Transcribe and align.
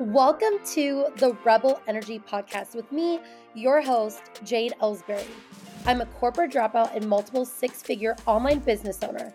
Welcome 0.00 0.60
to 0.74 1.06
the 1.16 1.36
Rebel 1.44 1.82
Energy 1.88 2.20
Podcast 2.20 2.76
with 2.76 2.92
me, 2.92 3.18
your 3.54 3.82
host, 3.82 4.20
Jade 4.44 4.74
Ellsbury. 4.80 5.26
I'm 5.86 6.00
a 6.00 6.06
corporate 6.06 6.52
dropout 6.52 6.94
and 6.94 7.08
multiple 7.08 7.44
six 7.44 7.82
figure 7.82 8.14
online 8.24 8.60
business 8.60 9.02
owner. 9.02 9.32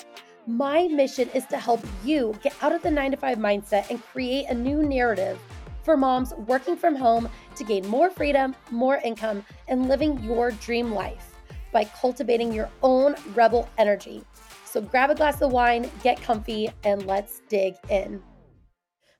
My 0.47 0.87
mission 0.87 1.27
is 1.33 1.45
to 1.47 1.57
help 1.57 1.81
you 2.05 2.33
get 2.41 2.55
out 2.61 2.71
of 2.71 2.81
the 2.81 2.89
nine 2.89 3.11
to 3.11 3.17
five 3.17 3.39
mindset 3.39 3.89
and 3.89 4.01
create 4.01 4.45
a 4.45 4.53
new 4.53 4.83
narrative 4.83 5.37
for 5.83 5.97
moms 5.97 6.33
working 6.47 6.77
from 6.77 6.95
home 6.95 7.27
to 7.57 7.65
gain 7.65 7.85
more 7.89 8.09
freedom, 8.09 8.55
more 8.71 9.01
income, 9.03 9.43
and 9.67 9.89
living 9.89 10.23
your 10.23 10.51
dream 10.51 10.93
life 10.93 11.41
by 11.73 11.83
cultivating 11.83 12.53
your 12.53 12.69
own 12.83 13.15
rebel 13.35 13.67
energy. 13.77 14.23
So 14.63 14.79
grab 14.79 15.09
a 15.09 15.15
glass 15.15 15.41
of 15.41 15.51
wine, 15.51 15.91
get 16.03 16.21
comfy, 16.21 16.69
and 16.85 17.05
let's 17.05 17.41
dig 17.49 17.75
in. 17.89 18.23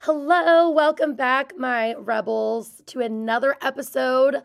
Hello, 0.06 0.70
welcome 0.70 1.16
back, 1.16 1.58
my 1.58 1.94
rebels, 1.94 2.82
to 2.88 3.00
another 3.00 3.56
episode 3.62 4.36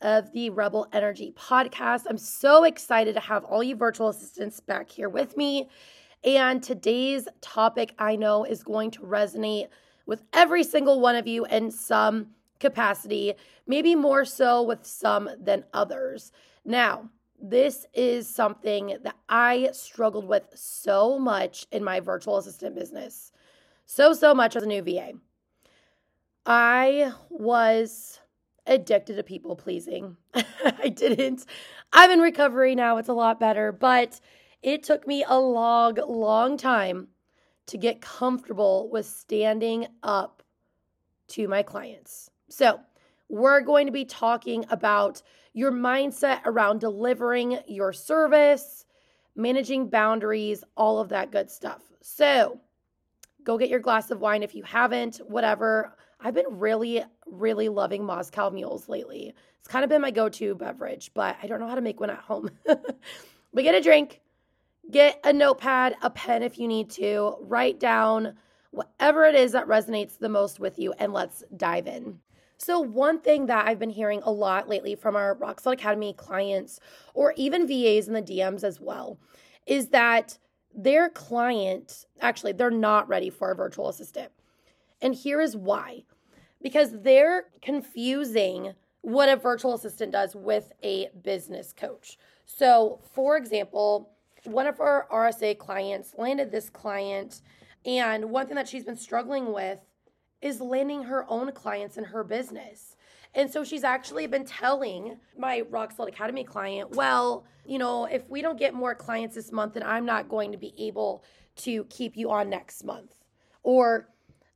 of 0.00 0.30
the 0.30 0.48
Rebel 0.50 0.86
Energy 0.92 1.34
podcast. 1.36 2.04
I'm 2.08 2.18
so 2.18 2.62
excited 2.62 3.14
to 3.14 3.20
have 3.20 3.42
all 3.42 3.60
you 3.60 3.74
virtual 3.74 4.10
assistants 4.10 4.60
back 4.60 4.88
here 4.88 5.08
with 5.08 5.36
me. 5.36 5.68
And 6.22 6.62
today's 6.62 7.26
topic 7.40 7.96
I 7.98 8.14
know 8.14 8.44
is 8.44 8.62
going 8.62 8.92
to 8.92 9.00
resonate 9.00 9.66
with 10.06 10.22
every 10.32 10.62
single 10.62 11.00
one 11.00 11.16
of 11.16 11.26
you 11.26 11.46
in 11.46 11.72
some 11.72 12.28
capacity, 12.60 13.34
maybe 13.66 13.96
more 13.96 14.24
so 14.24 14.62
with 14.62 14.86
some 14.86 15.28
than 15.36 15.64
others. 15.74 16.30
Now, 16.64 17.10
this 17.42 17.86
is 17.92 18.32
something 18.32 18.96
that 19.02 19.16
I 19.28 19.70
struggled 19.72 20.28
with 20.28 20.44
so 20.54 21.18
much 21.18 21.66
in 21.72 21.82
my 21.82 21.98
virtual 21.98 22.36
assistant 22.36 22.76
business 22.76 23.32
so, 23.88 24.12
so 24.12 24.34
much 24.34 24.54
as 24.54 24.62
a 24.62 24.66
new 24.66 24.82
VA. 24.82 25.14
I 26.44 27.12
was 27.30 28.20
addicted 28.66 29.16
to 29.16 29.22
people 29.22 29.56
pleasing. 29.56 30.18
I 30.34 30.90
didn't. 30.90 31.46
I'm 31.90 32.10
in 32.10 32.20
recovery 32.20 32.74
now. 32.74 32.98
It's 32.98 33.08
a 33.08 33.14
lot 33.14 33.40
better, 33.40 33.72
but 33.72 34.20
it 34.62 34.82
took 34.82 35.06
me 35.06 35.24
a 35.26 35.40
long, 35.40 35.96
long 36.06 36.58
time 36.58 37.08
to 37.66 37.78
get 37.78 38.02
comfortable 38.02 38.90
with 38.92 39.06
standing 39.06 39.86
up 40.02 40.42
to 41.28 41.48
my 41.48 41.62
clients. 41.62 42.30
So, 42.50 42.80
we're 43.30 43.62
going 43.62 43.86
to 43.86 43.92
be 43.92 44.04
talking 44.04 44.66
about 44.70 45.22
your 45.54 45.72
mindset 45.72 46.40
around 46.44 46.80
delivering 46.80 47.60
your 47.66 47.94
service, 47.94 48.84
managing 49.34 49.88
boundaries, 49.88 50.62
all 50.76 50.98
of 50.98 51.08
that 51.08 51.30
good 51.30 51.50
stuff. 51.50 51.82
So, 52.02 52.60
Go 53.48 53.56
get 53.56 53.70
your 53.70 53.80
glass 53.80 54.10
of 54.10 54.20
wine 54.20 54.42
if 54.42 54.54
you 54.54 54.62
haven't, 54.62 55.22
whatever. 55.26 55.96
I've 56.20 56.34
been 56.34 56.58
really, 56.58 57.02
really 57.24 57.70
loving 57.70 58.04
Moscow 58.04 58.50
mules 58.50 58.90
lately. 58.90 59.34
It's 59.58 59.68
kind 59.68 59.84
of 59.84 59.88
been 59.88 60.02
my 60.02 60.10
go 60.10 60.28
to 60.28 60.54
beverage, 60.54 61.12
but 61.14 61.34
I 61.42 61.46
don't 61.46 61.58
know 61.58 61.66
how 61.66 61.74
to 61.74 61.80
make 61.80 61.98
one 61.98 62.10
at 62.10 62.18
home. 62.18 62.50
but 62.66 63.62
get 63.62 63.74
a 63.74 63.80
drink, 63.80 64.20
get 64.90 65.18
a 65.24 65.32
notepad, 65.32 65.96
a 66.02 66.10
pen 66.10 66.42
if 66.42 66.58
you 66.58 66.68
need 66.68 66.90
to, 66.90 67.36
write 67.40 67.80
down 67.80 68.34
whatever 68.70 69.24
it 69.24 69.34
is 69.34 69.52
that 69.52 69.66
resonates 69.66 70.18
the 70.18 70.28
most 70.28 70.60
with 70.60 70.78
you, 70.78 70.92
and 70.98 71.14
let's 71.14 71.42
dive 71.56 71.86
in. 71.86 72.18
So, 72.58 72.80
one 72.80 73.18
thing 73.18 73.46
that 73.46 73.66
I've 73.66 73.78
been 73.78 73.88
hearing 73.88 74.20
a 74.24 74.30
lot 74.30 74.68
lately 74.68 74.94
from 74.94 75.16
our 75.16 75.32
Rock 75.32 75.60
Solid 75.60 75.78
Academy 75.78 76.12
clients, 76.12 76.80
or 77.14 77.32
even 77.38 77.66
VAs 77.66 78.08
in 78.08 78.12
the 78.12 78.20
DMs 78.20 78.62
as 78.62 78.78
well, 78.78 79.18
is 79.66 79.88
that 79.88 80.36
their 80.74 81.08
client, 81.08 82.06
actually, 82.20 82.52
they're 82.52 82.70
not 82.70 83.08
ready 83.08 83.30
for 83.30 83.50
a 83.50 83.56
virtual 83.56 83.88
assistant. 83.88 84.30
And 85.00 85.14
here 85.14 85.40
is 85.40 85.56
why 85.56 86.04
because 86.62 87.02
they're 87.02 87.44
confusing 87.62 88.74
what 89.02 89.28
a 89.28 89.36
virtual 89.36 89.74
assistant 89.74 90.12
does 90.12 90.34
with 90.34 90.72
a 90.82 91.08
business 91.22 91.72
coach. 91.72 92.18
So, 92.46 93.00
for 93.12 93.36
example, 93.36 94.10
one 94.44 94.66
of 94.66 94.80
our 94.80 95.06
RSA 95.12 95.58
clients 95.58 96.14
landed 96.16 96.50
this 96.50 96.70
client, 96.70 97.42
and 97.84 98.30
one 98.30 98.46
thing 98.46 98.56
that 98.56 98.68
she's 98.68 98.84
been 98.84 98.96
struggling 98.96 99.52
with 99.52 99.78
is 100.40 100.60
landing 100.60 101.04
her 101.04 101.24
own 101.28 101.52
clients 101.52 101.96
in 101.96 102.04
her 102.04 102.24
business. 102.24 102.96
And 103.34 103.50
so 103.50 103.62
she's 103.64 103.84
actually 103.84 104.26
been 104.26 104.44
telling 104.44 105.18
my 105.36 105.62
Rock 105.70 105.92
Solid 105.92 106.12
Academy 106.12 106.44
client, 106.44 106.96
well, 106.96 107.44
you 107.64 107.78
know, 107.78 108.06
if 108.06 108.28
we 108.28 108.42
don't 108.42 108.58
get 108.58 108.74
more 108.74 108.94
clients 108.94 109.34
this 109.34 109.52
month, 109.52 109.74
then 109.74 109.82
I'm 109.82 110.06
not 110.06 110.28
going 110.28 110.52
to 110.52 110.58
be 110.58 110.74
able 110.78 111.22
to 111.56 111.84
keep 111.84 112.16
you 112.16 112.30
on 112.30 112.48
next 112.48 112.84
month. 112.84 113.14
Or 113.62 114.08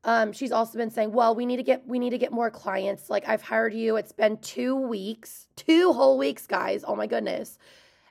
um, 0.05 0.33
she's 0.33 0.53
also 0.53 0.79
been 0.79 0.91
saying, 0.91 1.13
well, 1.13 1.35
we 1.35 1.47
need 1.47 1.59
to 1.59 1.63
get 1.63 1.87
we 1.87 1.99
need 1.99 2.11
to 2.11 2.19
get 2.19 2.33
more 2.33 2.51
clients. 2.51 3.09
Like 3.09 3.29
I've 3.29 3.43
hired 3.43 3.75
you. 3.75 3.97
It's 3.97 4.13
been 4.13 4.39
two 4.39 4.75
weeks, 4.75 5.47
two 5.55 5.93
whole 5.93 6.19
weeks, 6.19 6.47
guys. 6.47 6.85
Oh 6.87 6.97
my 6.97 7.07
goodness. 7.07 7.59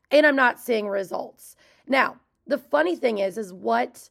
And 0.09 0.25
I'm 0.25 0.35
not 0.35 0.59
seeing 0.59 0.88
results. 0.88 1.55
Now, 1.88 2.17
the 2.47 2.57
funny 2.57 2.95
thing 2.95 3.17
is, 3.17 3.38
is 3.38 3.53
what 3.53 4.09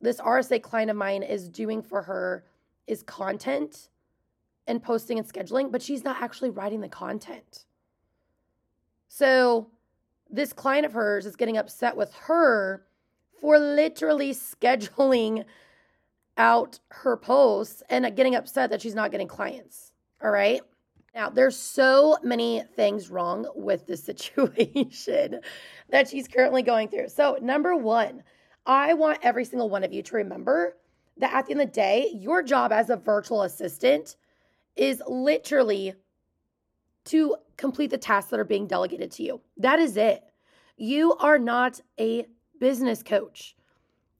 this 0.00 0.20
RSA 0.20 0.62
client 0.62 0.90
of 0.90 0.96
mine 0.96 1.22
is 1.22 1.48
doing 1.48 1.82
for 1.82 2.02
her 2.02 2.44
is 2.86 3.02
content 3.02 3.88
and 4.66 4.82
posting 4.82 5.18
and 5.18 5.26
scheduling, 5.26 5.70
but 5.72 5.82
she's 5.82 6.04
not 6.04 6.20
actually 6.20 6.50
writing 6.50 6.80
the 6.80 6.88
content. 6.88 7.64
So 9.08 9.68
this 10.30 10.52
client 10.52 10.86
of 10.86 10.92
hers 10.92 11.26
is 11.26 11.36
getting 11.36 11.56
upset 11.56 11.96
with 11.96 12.12
her 12.14 12.86
for 13.40 13.58
literally 13.58 14.30
scheduling 14.34 15.44
out 16.38 16.78
her 16.88 17.16
posts 17.16 17.82
and 17.90 18.16
getting 18.16 18.34
upset 18.34 18.70
that 18.70 18.80
she's 18.80 18.94
not 18.94 19.10
getting 19.10 19.28
clients. 19.28 19.92
All 20.22 20.30
right. 20.30 20.62
Now, 21.14 21.28
there's 21.28 21.56
so 21.56 22.16
many 22.22 22.62
things 22.74 23.10
wrong 23.10 23.46
with 23.54 23.86
this 23.86 24.02
situation 24.04 25.40
that 25.90 26.08
she's 26.08 26.26
currently 26.26 26.62
going 26.62 26.88
through. 26.88 27.08
So, 27.08 27.36
number 27.42 27.76
one, 27.76 28.22
I 28.64 28.94
want 28.94 29.18
every 29.22 29.44
single 29.44 29.68
one 29.68 29.84
of 29.84 29.92
you 29.92 30.02
to 30.04 30.16
remember 30.16 30.76
that 31.18 31.34
at 31.34 31.46
the 31.46 31.52
end 31.52 31.60
of 31.60 31.66
the 31.68 31.72
day, 31.72 32.10
your 32.14 32.42
job 32.42 32.72
as 32.72 32.88
a 32.88 32.96
virtual 32.96 33.42
assistant 33.42 34.16
is 34.76 35.02
literally 35.06 35.94
to 37.04 37.36
complete 37.56 37.90
the 37.90 37.98
tasks 37.98 38.30
that 38.30 38.40
are 38.40 38.44
being 38.44 38.66
delegated 38.66 39.10
to 39.12 39.22
you. 39.22 39.40
That 39.56 39.78
is 39.78 39.96
it. 39.96 40.22
You 40.76 41.14
are 41.16 41.38
not 41.38 41.80
a 41.98 42.26
business 42.58 43.02
coach. 43.02 43.56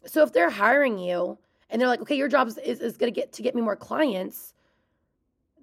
So 0.06 0.22
if 0.22 0.32
they're 0.32 0.50
hiring 0.50 0.98
you 0.98 1.38
and 1.70 1.80
they're 1.80 1.88
like, 1.88 2.00
okay, 2.02 2.16
your 2.16 2.28
job 2.28 2.48
is, 2.48 2.58
is, 2.58 2.96
going 2.96 3.12
to 3.12 3.20
get 3.20 3.32
to 3.34 3.42
get 3.42 3.54
me 3.54 3.62
more 3.62 3.76
clients, 3.76 4.52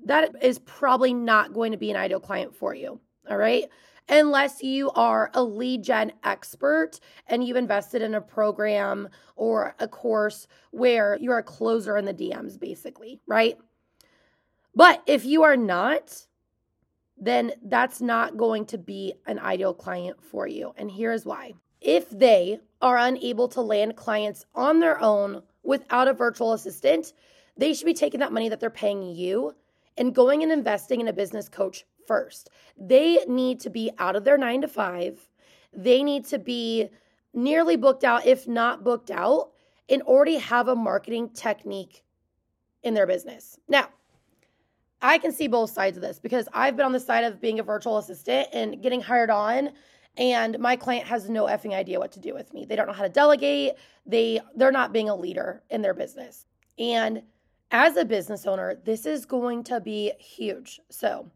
that 0.06 0.34
is 0.42 0.60
probably 0.60 1.14
not 1.14 1.54
going 1.54 1.72
to 1.72 1.78
be 1.78 1.92
an 1.92 1.98
ideal 1.98 2.20
client 2.20 2.56
for 2.56 2.74
you. 2.74 3.00
All 3.30 3.38
right. 3.38 3.66
Unless 4.08 4.64
you 4.64 4.90
are 4.92 5.30
a 5.36 5.44
lead 5.44 5.84
gen 5.84 6.12
expert 6.24 7.00
and 7.28 7.44
you've 7.44 7.58
invested 7.58 8.02
in 8.02 8.16
a 8.16 8.22
program 8.22 9.08
or 9.36 9.76
a 9.80 9.88
course 9.88 10.48
where 10.72 11.18
you're 11.22 11.38
a 11.38 11.44
closer 11.44 11.96
in 11.96 12.06
the 12.06 12.14
DMs, 12.14 12.60
basically, 12.60 13.22
right? 13.28 13.58
But 14.80 15.04
if 15.08 15.26
you 15.26 15.44
are 15.44 15.58
not, 15.58 16.26
then 17.18 17.52
that's 17.66 18.00
not 18.00 18.38
going 18.38 18.66
to 18.68 18.78
be 18.78 19.14
an 19.28 19.38
ideal 19.38 19.74
client 19.74 20.24
for 20.24 20.48
you. 20.48 20.74
And 20.78 20.90
here's 20.90 21.26
why. 21.26 21.56
If 21.82 22.10
they 22.10 22.62
are 22.82 22.98
unable 22.98 23.50
to 23.50 23.62
land 23.62 23.98
clients 23.98 24.46
on 24.56 24.80
their 24.80 24.98
own 25.02 25.44
without 25.64 26.08
a 26.08 26.14
virtual 26.14 26.54
assistant, 26.54 27.12
they 27.58 27.74
should 27.74 27.88
be 27.88 27.94
taking 27.94 28.22
that 28.22 28.32
money 28.32 28.48
that 28.48 28.62
they're 28.62 28.70
paying 28.70 29.04
you 29.04 29.54
and 29.98 30.16
going 30.16 30.44
and 30.44 30.52
investing 30.52 31.02
in 31.02 31.10
a 31.10 31.14
business 31.14 31.50
coach 31.50 31.84
first. 32.08 32.50
They 32.78 33.26
need 33.28 33.60
to 33.60 33.70
be 33.70 33.92
out 33.98 34.16
of 34.16 34.24
their 34.24 34.38
nine 34.38 34.62
to 34.62 34.70
five. 34.70 35.20
They 35.74 36.04
need 36.04 36.24
to 36.28 36.40
be 36.40 36.88
nearly 37.34 37.76
booked 37.76 38.06
out, 38.06 38.26
if 38.26 38.48
not 38.48 38.86
booked 38.86 39.12
out, 39.12 39.50
and 39.90 40.04
already 40.04 40.38
have 40.38 40.70
a 40.70 40.76
marketing 40.76 41.32
technique 41.32 42.06
in 42.82 42.94
their 42.94 43.08
business. 43.08 43.60
Now, 43.68 43.90
I 45.02 45.18
can 45.18 45.32
see 45.32 45.48
both 45.48 45.70
sides 45.70 45.98
of 45.98 46.04
this 46.04 46.20
because 46.20 46.48
I've 46.54 46.76
been 46.76 46.86
on 46.86 46.92
the 46.92 47.00
side 47.00 47.24
of 47.24 47.40
being 47.40 47.60
a 47.60 47.64
virtual 47.64 47.98
assistant 47.98 48.50
and 48.54 48.82
getting 48.82 49.02
hired 49.02 49.30
on 49.30 49.72
and 50.18 50.60
my 50.60 50.76
client 50.76 51.08
has 51.08 51.30
no 51.30 51.46
effing 51.46 51.74
idea 51.74 51.98
what 51.98 52.12
to 52.12 52.20
do 52.20 52.34
with 52.34 52.54
me. 52.54 52.66
They 52.66 52.76
don't 52.76 52.88
know 52.88 52.94
how 52.94 53.04
to 53.04 53.10
delegate. 53.10 53.74
They 54.06 54.42
they're 54.56 54.72
not 54.72 54.92
being 54.92 55.10
a 55.10 55.16
leader 55.16 55.64
in 55.70 55.82
their 55.82 55.94
business. 55.94 56.46
And 56.78 57.24
as 57.72 57.96
a 57.98 58.06
business 58.06 58.46
owner, 58.46 58.76
this 58.84 59.06
is 59.06 59.26
going 59.26 59.64
to 59.66 59.80
be 59.80 60.12
huge. 60.20 60.80
So, 60.90 61.32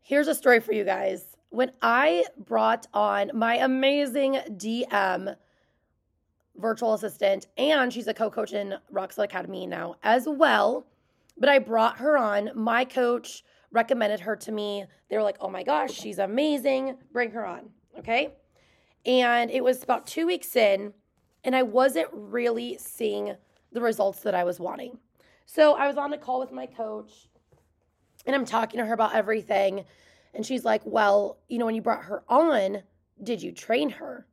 here's 0.00 0.28
a 0.28 0.34
story 0.34 0.60
for 0.60 0.72
you 0.72 0.84
guys. 0.84 1.36
When 1.50 1.72
I 1.82 2.24
brought 2.38 2.86
on 2.94 3.30
my 3.34 3.56
amazing 3.56 4.38
DM 4.50 5.36
virtual 6.56 6.94
assistant 6.94 7.48
and 7.58 7.92
she's 7.92 8.06
a 8.06 8.14
co-coach 8.14 8.52
in 8.52 8.76
Rock 8.90 9.12
Solid 9.12 9.30
Academy 9.30 9.66
now 9.66 9.96
as 10.02 10.26
well, 10.26 10.86
but 11.36 11.48
I 11.48 11.58
brought 11.58 11.98
her 11.98 12.16
on. 12.16 12.50
My 12.54 12.84
coach 12.84 13.44
recommended 13.70 14.20
her 14.20 14.36
to 14.36 14.52
me. 14.52 14.84
They 15.10 15.16
were 15.16 15.22
like, 15.22 15.36
oh 15.40 15.50
my 15.50 15.62
gosh, 15.62 15.92
she's 15.92 16.18
amazing. 16.18 16.96
Bring 17.12 17.30
her 17.32 17.44
on. 17.44 17.70
Okay. 17.98 18.34
And 19.06 19.50
it 19.50 19.62
was 19.62 19.82
about 19.82 20.06
two 20.06 20.26
weeks 20.26 20.56
in, 20.56 20.94
and 21.42 21.54
I 21.54 21.62
wasn't 21.62 22.08
really 22.12 22.78
seeing 22.78 23.34
the 23.72 23.80
results 23.80 24.20
that 24.20 24.34
I 24.34 24.44
was 24.44 24.58
wanting. 24.58 24.98
So 25.46 25.74
I 25.74 25.86
was 25.88 25.96
on 25.96 26.12
a 26.12 26.18
call 26.18 26.40
with 26.40 26.52
my 26.52 26.66
coach 26.66 27.28
and 28.26 28.34
I'm 28.34 28.44
talking 28.44 28.78
to 28.78 28.86
her 28.86 28.94
about 28.94 29.14
everything. 29.14 29.84
And 30.32 30.44
she's 30.44 30.64
like, 30.64 30.82
Well, 30.84 31.38
you 31.48 31.58
know, 31.58 31.66
when 31.66 31.74
you 31.74 31.82
brought 31.82 32.04
her 32.04 32.24
on, 32.28 32.82
did 33.22 33.42
you 33.42 33.52
train 33.52 33.90
her? 33.90 34.26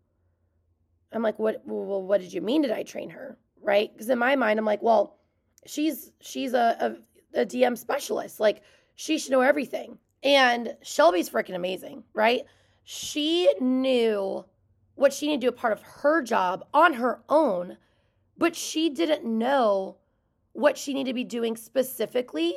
I'm 1.11 1.21
like, 1.21 1.37
What 1.39 1.63
well, 1.65 2.01
what 2.01 2.21
did 2.21 2.31
you 2.31 2.41
mean 2.41 2.61
did 2.61 2.71
I 2.71 2.83
train 2.83 3.09
her? 3.09 3.37
Right? 3.61 3.91
Because 3.91 4.09
in 4.09 4.17
my 4.17 4.35
mind, 4.35 4.57
I'm 4.57 4.65
like, 4.65 4.81
well, 4.81 5.17
she's 5.65 6.11
she's 6.21 6.53
a, 6.53 6.97
a, 7.35 7.41
a 7.41 7.45
DM 7.45 7.77
specialist. 7.77 8.39
Like 8.39 8.61
she 8.95 9.17
should 9.17 9.31
know 9.31 9.41
everything. 9.41 9.97
And 10.23 10.75
Shelby's 10.83 11.29
freaking 11.29 11.55
amazing, 11.55 12.03
right? 12.13 12.41
She 12.83 13.51
knew 13.59 14.45
what 14.95 15.13
she 15.13 15.27
needed 15.27 15.41
to 15.41 15.45
do 15.47 15.49
a 15.49 15.59
part 15.59 15.73
of 15.73 15.81
her 15.81 16.21
job 16.21 16.65
on 16.73 16.93
her 16.93 17.21
own, 17.27 17.77
but 18.37 18.55
she 18.55 18.89
didn't 18.89 19.25
know 19.25 19.97
what 20.53 20.77
she 20.77 20.93
needed 20.93 21.09
to 21.09 21.15
be 21.15 21.23
doing 21.23 21.55
specifically 21.55 22.55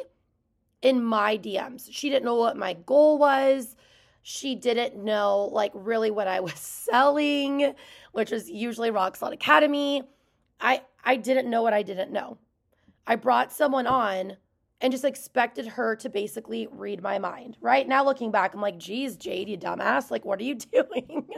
in 0.83 1.03
my 1.03 1.39
DMs. 1.39 1.89
She 1.91 2.11
didn't 2.11 2.25
know 2.25 2.35
what 2.35 2.57
my 2.57 2.75
goal 2.75 3.19
was. 3.19 3.77
She 4.23 4.55
didn't 4.55 5.03
know 5.03 5.49
like 5.53 5.73
really 5.75 6.11
what 6.11 6.29
I 6.29 6.41
was 6.49 6.55
selling, 6.55 7.75
which 8.13 8.31
was 8.31 8.51
usually 8.51 8.91
Rock 8.91 9.17
Solid 9.17 9.35
Academy. 9.35 10.03
I 10.61 10.83
I 11.03 11.17
didn't 11.17 11.49
know 11.51 11.63
what 11.63 11.73
I 11.73 11.83
didn't 11.83 12.13
know. 12.13 12.39
I 13.07 13.17
brought 13.17 13.53
someone 13.53 13.87
on 13.87 14.37
and 14.81 14.93
just 14.93 15.05
expected 15.05 15.67
her 15.67 15.97
to 15.97 16.09
basically 16.09 16.69
read 16.71 17.03
my 17.03 17.19
mind. 17.19 17.57
Right 17.61 17.87
now, 17.87 18.05
looking 18.05 18.31
back, 18.31 18.55
I'm 18.55 18.61
like, 18.61 18.79
geez, 18.79 19.17
Jade, 19.17 19.49
you 19.49 19.57
dumbass. 19.57 20.11
Like, 20.11 20.25
what 20.25 20.41
are 20.41 20.45
you 20.45 20.55
doing? 20.73 21.29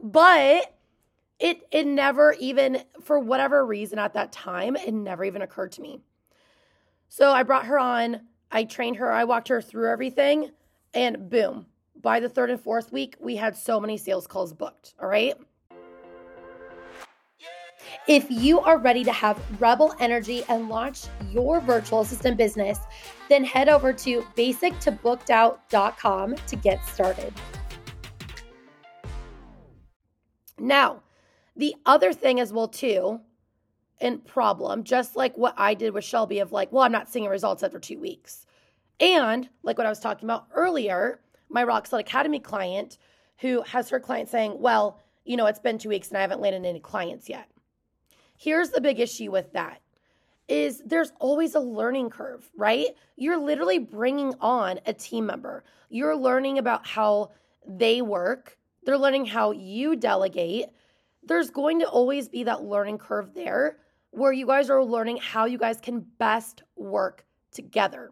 but 0.00 0.74
it 1.38 1.66
it 1.70 1.86
never 1.86 2.34
even 2.38 2.82
for 3.02 3.18
whatever 3.18 3.64
reason 3.64 3.98
at 3.98 4.14
that 4.14 4.32
time, 4.32 4.76
it 4.76 4.92
never 4.92 5.24
even 5.24 5.42
occurred 5.42 5.72
to 5.72 5.82
me. 5.82 6.00
So 7.08 7.30
I 7.32 7.42
brought 7.42 7.66
her 7.66 7.78
on. 7.78 8.22
I 8.52 8.64
trained 8.64 8.96
her. 8.96 9.10
I 9.10 9.24
walked 9.24 9.48
her 9.48 9.60
through 9.62 9.90
everything, 9.90 10.50
and 10.92 11.30
boom! 11.30 11.66
By 12.00 12.20
the 12.20 12.28
third 12.28 12.50
and 12.50 12.60
fourth 12.60 12.92
week, 12.92 13.16
we 13.20 13.36
had 13.36 13.56
so 13.56 13.80
many 13.80 13.96
sales 13.96 14.26
calls 14.26 14.52
booked. 14.52 14.94
All 15.00 15.08
right. 15.08 15.34
If 18.06 18.30
you 18.30 18.60
are 18.60 18.78
ready 18.78 19.04
to 19.04 19.12
have 19.12 19.40
rebel 19.60 19.94
energy 20.00 20.42
and 20.48 20.68
launch 20.68 21.04
your 21.30 21.60
virtual 21.60 22.00
assistant 22.00 22.36
business, 22.36 22.78
then 23.28 23.44
head 23.44 23.68
over 23.68 23.92
to 23.92 24.22
basictobookdout.com 24.36 26.34
to 26.34 26.56
get 26.56 26.86
started. 26.86 27.32
Now, 30.58 31.02
the 31.56 31.74
other 31.86 32.12
thing 32.12 32.40
as 32.40 32.52
well 32.52 32.68
too, 32.68 33.20
and 34.00 34.24
problem, 34.24 34.84
just 34.84 35.16
like 35.16 35.36
what 35.36 35.54
I 35.56 35.74
did 35.74 35.92
with 35.94 36.04
Shelby 36.04 36.38
of 36.38 36.52
like, 36.52 36.72
well, 36.72 36.84
I'm 36.84 36.92
not 36.92 37.08
seeing 37.08 37.26
results 37.26 37.62
after 37.62 37.78
two 37.78 37.98
weeks. 37.98 38.46
And 38.98 39.48
like 39.62 39.78
what 39.78 39.86
I 39.86 39.90
was 39.90 40.00
talking 40.00 40.26
about 40.26 40.46
earlier, 40.54 41.20
my 41.48 41.64
Rock 41.64 41.86
Solid 41.86 42.06
Academy 42.06 42.40
client 42.40 42.98
who 43.40 43.62
has 43.62 43.88
her 43.88 43.98
client 43.98 44.28
saying, 44.28 44.60
well, 44.60 45.00
you 45.24 45.36
know, 45.36 45.46
it's 45.46 45.58
been 45.58 45.78
two 45.78 45.88
weeks 45.88 46.08
and 46.08 46.18
I 46.18 46.20
haven't 46.20 46.40
landed 46.40 46.66
any 46.66 46.80
clients 46.80 47.28
yet. 47.28 47.48
Here's 48.40 48.70
the 48.70 48.80
big 48.80 48.98
issue 48.98 49.30
with 49.30 49.52
that 49.52 49.82
is 50.48 50.80
there's 50.86 51.12
always 51.20 51.54
a 51.54 51.60
learning 51.60 52.08
curve, 52.08 52.48
right? 52.56 52.86
You're 53.16 53.36
literally 53.36 53.78
bringing 53.78 54.32
on 54.40 54.80
a 54.86 54.94
team 54.94 55.26
member. 55.26 55.62
You're 55.90 56.16
learning 56.16 56.56
about 56.56 56.86
how 56.86 57.32
they 57.68 58.00
work. 58.00 58.56
They're 58.82 58.96
learning 58.96 59.26
how 59.26 59.50
you 59.50 59.94
delegate. 59.94 60.68
There's 61.22 61.50
going 61.50 61.80
to 61.80 61.86
always 61.86 62.30
be 62.30 62.44
that 62.44 62.62
learning 62.62 62.96
curve 62.96 63.34
there 63.34 63.76
where 64.10 64.32
you 64.32 64.46
guys 64.46 64.70
are 64.70 64.82
learning 64.82 65.18
how 65.18 65.44
you 65.44 65.58
guys 65.58 65.78
can 65.78 66.06
best 66.18 66.62
work 66.76 67.26
together. 67.52 68.10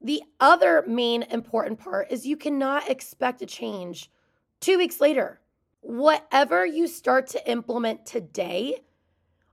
The 0.00 0.22
other 0.38 0.84
main 0.86 1.24
important 1.24 1.80
part 1.80 2.12
is 2.12 2.24
you 2.24 2.36
cannot 2.36 2.88
expect 2.88 3.42
a 3.42 3.46
change 3.46 4.12
two 4.60 4.78
weeks 4.78 5.00
later. 5.00 5.40
Whatever 5.80 6.64
you 6.64 6.86
start 6.86 7.26
to 7.28 7.50
implement 7.50 8.06
today 8.06 8.82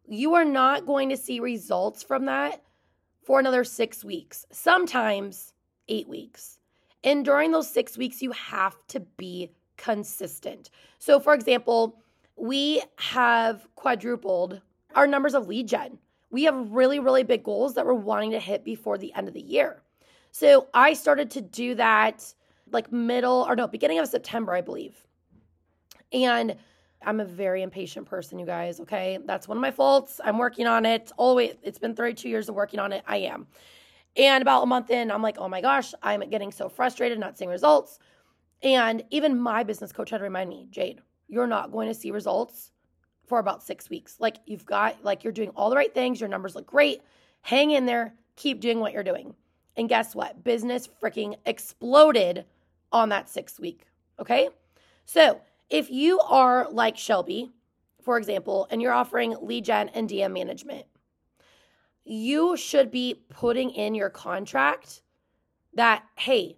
you 0.08 0.34
are 0.36 0.46
not 0.46 0.86
going 0.86 1.10
to 1.10 1.18
see 1.18 1.40
results 1.40 2.04
from 2.04 2.26
that 2.26 2.62
for 3.24 3.40
another 3.40 3.64
six 3.64 4.04
weeks, 4.04 4.46
sometimes 4.52 5.54
eight 5.90 6.08
weeks. 6.08 6.60
And 7.04 7.24
during 7.24 7.52
those 7.52 7.70
six 7.70 7.98
weeks, 7.98 8.22
you 8.22 8.32
have 8.32 8.76
to 8.88 9.00
be 9.00 9.52
consistent. 9.76 10.70
So, 10.98 11.20
for 11.20 11.34
example, 11.34 12.00
we 12.36 12.82
have 12.98 13.68
quadrupled 13.76 14.62
our 14.96 15.08
numbers 15.08 15.34
of 15.34 15.48
lead 15.48 15.68
gen. 15.68 16.00
We 16.30 16.44
have 16.44 16.72
really, 16.72 17.00
really 17.00 17.24
big 17.24 17.44
goals 17.44 17.76
that 17.76 17.86
we're 17.86 17.94
wanting 17.94 18.32
to 18.32 18.40
hit 18.40 18.64
before 18.64 18.98
the 18.98 19.14
end 19.14 19.28
of 19.28 19.34
the 19.34 19.42
year. 19.42 19.82
So, 20.32 20.68
I 20.74 20.94
started 20.94 21.30
to 21.32 21.42
do 21.42 21.76
that 21.76 22.34
like 22.72 22.92
middle 22.92 23.46
or 23.48 23.56
no, 23.56 23.68
beginning 23.68 24.00
of 24.00 24.08
September, 24.08 24.54
I 24.54 24.62
believe. 24.62 24.96
And 26.12 26.56
I'm 27.06 27.20
a 27.20 27.26
very 27.26 27.62
impatient 27.62 28.08
person, 28.08 28.40
you 28.40 28.46
guys, 28.46 28.80
okay? 28.80 29.20
That's 29.26 29.48
one 29.48 29.58
of 29.58 29.62
my 29.62 29.72
faults. 29.72 30.20
I'm 30.24 30.38
working 30.38 30.68
on 30.68 30.86
it. 30.86 31.12
Always, 31.18 31.56
it's 31.64 31.80
been 31.80 31.96
32 31.96 32.28
years 32.28 32.50
of 32.50 32.56
working 32.56 32.80
on 32.80 32.92
it. 32.92 33.04
I 33.08 33.18
am. 33.18 33.48
And 34.16 34.42
about 34.42 34.64
a 34.64 34.66
month 34.66 34.90
in, 34.90 35.12
I'm 35.12 35.22
like, 35.22 35.38
oh 35.38 35.48
my 35.48 35.62
gosh, 35.62 35.94
I'm 36.02 36.28
getting 36.30 36.52
so 36.52 36.70
frustrated, 36.70 37.20
not 37.20 37.38
seeing 37.38 37.52
results. 37.52 38.00
And 38.64 39.04
even 39.12 39.40
my 39.40 39.64
business 39.64 39.92
coach 39.92 40.10
had 40.10 40.18
to 40.18 40.24
remind 40.24 40.50
me, 40.50 40.68
Jade, 40.72 41.02
you're 41.28 41.48
not 41.48 41.72
going 41.72 41.88
to 41.88 41.94
see 41.94 42.10
results 42.10 42.72
for 43.28 43.38
about 43.40 43.62
six 43.62 43.90
weeks. 43.90 44.16
Like, 44.20 44.38
you've 44.46 44.66
got, 44.66 45.04
like, 45.04 45.24
you're 45.24 45.34
doing 45.34 45.50
all 45.50 45.70
the 45.70 45.76
right 45.76 45.94
things. 45.94 46.20
Your 46.20 46.30
numbers 46.30 46.56
look 46.56 46.66
great. 46.66 47.02
Hang 47.42 47.72
in 47.72 47.86
there. 47.86 48.16
Keep 48.38 48.62
doing 48.62 48.80
what 48.80 48.94
you're 48.94 49.04
doing. 49.04 49.36
And 49.76 49.88
guess 49.88 50.16
what? 50.16 50.44
Business 50.44 50.90
freaking 51.02 51.36
exploded 51.46 52.46
on 52.92 53.10
that 53.10 53.30
six 53.30 53.60
week. 53.60 53.86
Okay. 54.20 54.50
So, 55.06 55.42
if 55.70 55.90
you 55.90 56.20
are 56.22 56.68
like 56.72 56.98
Shelby, 56.98 57.52
for 58.02 58.18
example, 58.18 58.68
and 58.70 58.82
you're 58.82 58.94
offering 58.94 59.36
lead 59.42 59.66
gen 59.66 59.90
and 59.90 60.10
DM 60.10 60.34
management, 60.34 60.86
you 62.06 62.56
should 62.56 62.90
be 62.90 63.22
putting 63.30 63.72
in 63.72 63.94
your 63.94 64.10
contract 64.10 65.02
that, 65.74 66.04
hey, 66.16 66.58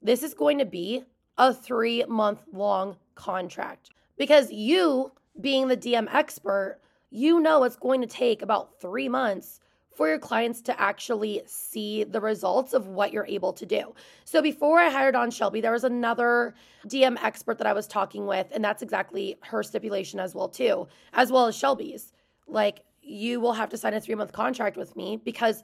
this 0.00 0.22
is 0.22 0.34
going 0.34 0.58
to 0.58 0.64
be 0.64 1.04
a 1.36 1.52
three 1.52 2.04
month 2.04 2.42
long 2.52 2.96
contract. 3.14 3.90
Because 4.16 4.52
you, 4.52 5.10
being 5.40 5.66
the 5.66 5.76
DM 5.76 6.06
expert, 6.12 6.78
you 7.10 7.40
know 7.40 7.64
it's 7.64 7.76
going 7.76 8.00
to 8.00 8.06
take 8.06 8.42
about 8.42 8.80
three 8.80 9.08
months 9.08 9.60
for 9.94 10.08
your 10.08 10.18
clients 10.18 10.60
to 10.62 10.80
actually 10.80 11.42
see 11.46 12.04
the 12.04 12.20
results 12.20 12.72
of 12.74 12.88
what 12.88 13.12
you're 13.12 13.26
able 13.26 13.52
to 13.52 13.64
do. 13.64 13.94
So 14.24 14.42
before 14.42 14.80
I 14.80 14.90
hired 14.90 15.14
on 15.14 15.30
Shelby, 15.30 15.60
there 15.60 15.72
was 15.72 15.84
another 15.84 16.54
DM 16.86 17.16
expert 17.22 17.58
that 17.58 17.66
I 17.66 17.72
was 17.72 17.86
talking 17.86 18.26
with, 18.26 18.48
and 18.52 18.64
that's 18.64 18.82
exactly 18.82 19.38
her 19.42 19.62
stipulation 19.62 20.18
as 20.18 20.34
well 20.34 20.48
too, 20.48 20.88
as 21.12 21.30
well 21.30 21.46
as 21.46 21.56
Shelby's. 21.56 22.12
Like 22.46 22.82
you 23.02 23.40
will 23.40 23.52
have 23.52 23.68
to 23.70 23.76
sign 23.76 23.94
a 23.94 24.00
3-month 24.00 24.32
contract 24.32 24.76
with 24.76 24.96
me 24.96 25.16
because 25.16 25.62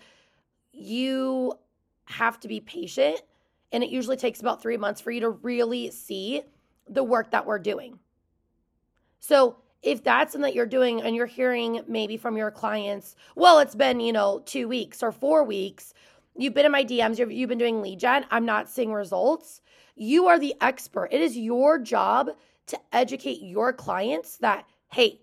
you 0.72 1.54
have 2.04 2.38
to 2.40 2.48
be 2.48 2.60
patient 2.60 3.20
and 3.72 3.82
it 3.82 3.90
usually 3.90 4.16
takes 4.16 4.40
about 4.40 4.62
3 4.62 4.76
months 4.76 5.00
for 5.00 5.10
you 5.10 5.20
to 5.20 5.30
really 5.30 5.90
see 5.90 6.42
the 6.88 7.04
work 7.04 7.30
that 7.30 7.46
we're 7.46 7.58
doing. 7.58 7.98
So 9.20 9.56
if 9.82 10.02
that's 10.04 10.32
something 10.32 10.48
that 10.48 10.54
you're 10.54 10.66
doing 10.66 11.00
and 11.00 11.16
you're 11.16 11.26
hearing 11.26 11.82
maybe 11.88 12.16
from 12.16 12.36
your 12.36 12.50
clients, 12.50 13.16
well, 13.34 13.58
it's 13.58 13.74
been, 13.74 14.00
you 14.00 14.12
know, 14.12 14.42
two 14.44 14.68
weeks 14.68 15.02
or 15.02 15.12
four 15.12 15.44
weeks, 15.44 15.94
you've 16.36 16.54
been 16.54 16.66
in 16.66 16.72
my 16.72 16.84
DMs, 16.84 17.18
you've, 17.18 17.32
you've 17.32 17.48
been 17.48 17.58
doing 17.58 17.80
lead 17.80 18.00
gen, 18.00 18.26
I'm 18.30 18.44
not 18.44 18.68
seeing 18.68 18.92
results. 18.92 19.60
You 19.96 20.28
are 20.28 20.38
the 20.38 20.54
expert. 20.60 21.08
It 21.12 21.20
is 21.20 21.36
your 21.36 21.78
job 21.78 22.30
to 22.66 22.78
educate 22.92 23.42
your 23.42 23.72
clients 23.72 24.36
that, 24.38 24.66
hey, 24.92 25.20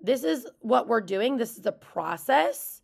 this 0.00 0.24
is 0.24 0.46
what 0.60 0.86
we're 0.86 1.00
doing, 1.00 1.36
this 1.36 1.58
is 1.58 1.66
a 1.66 1.72
process, 1.72 2.82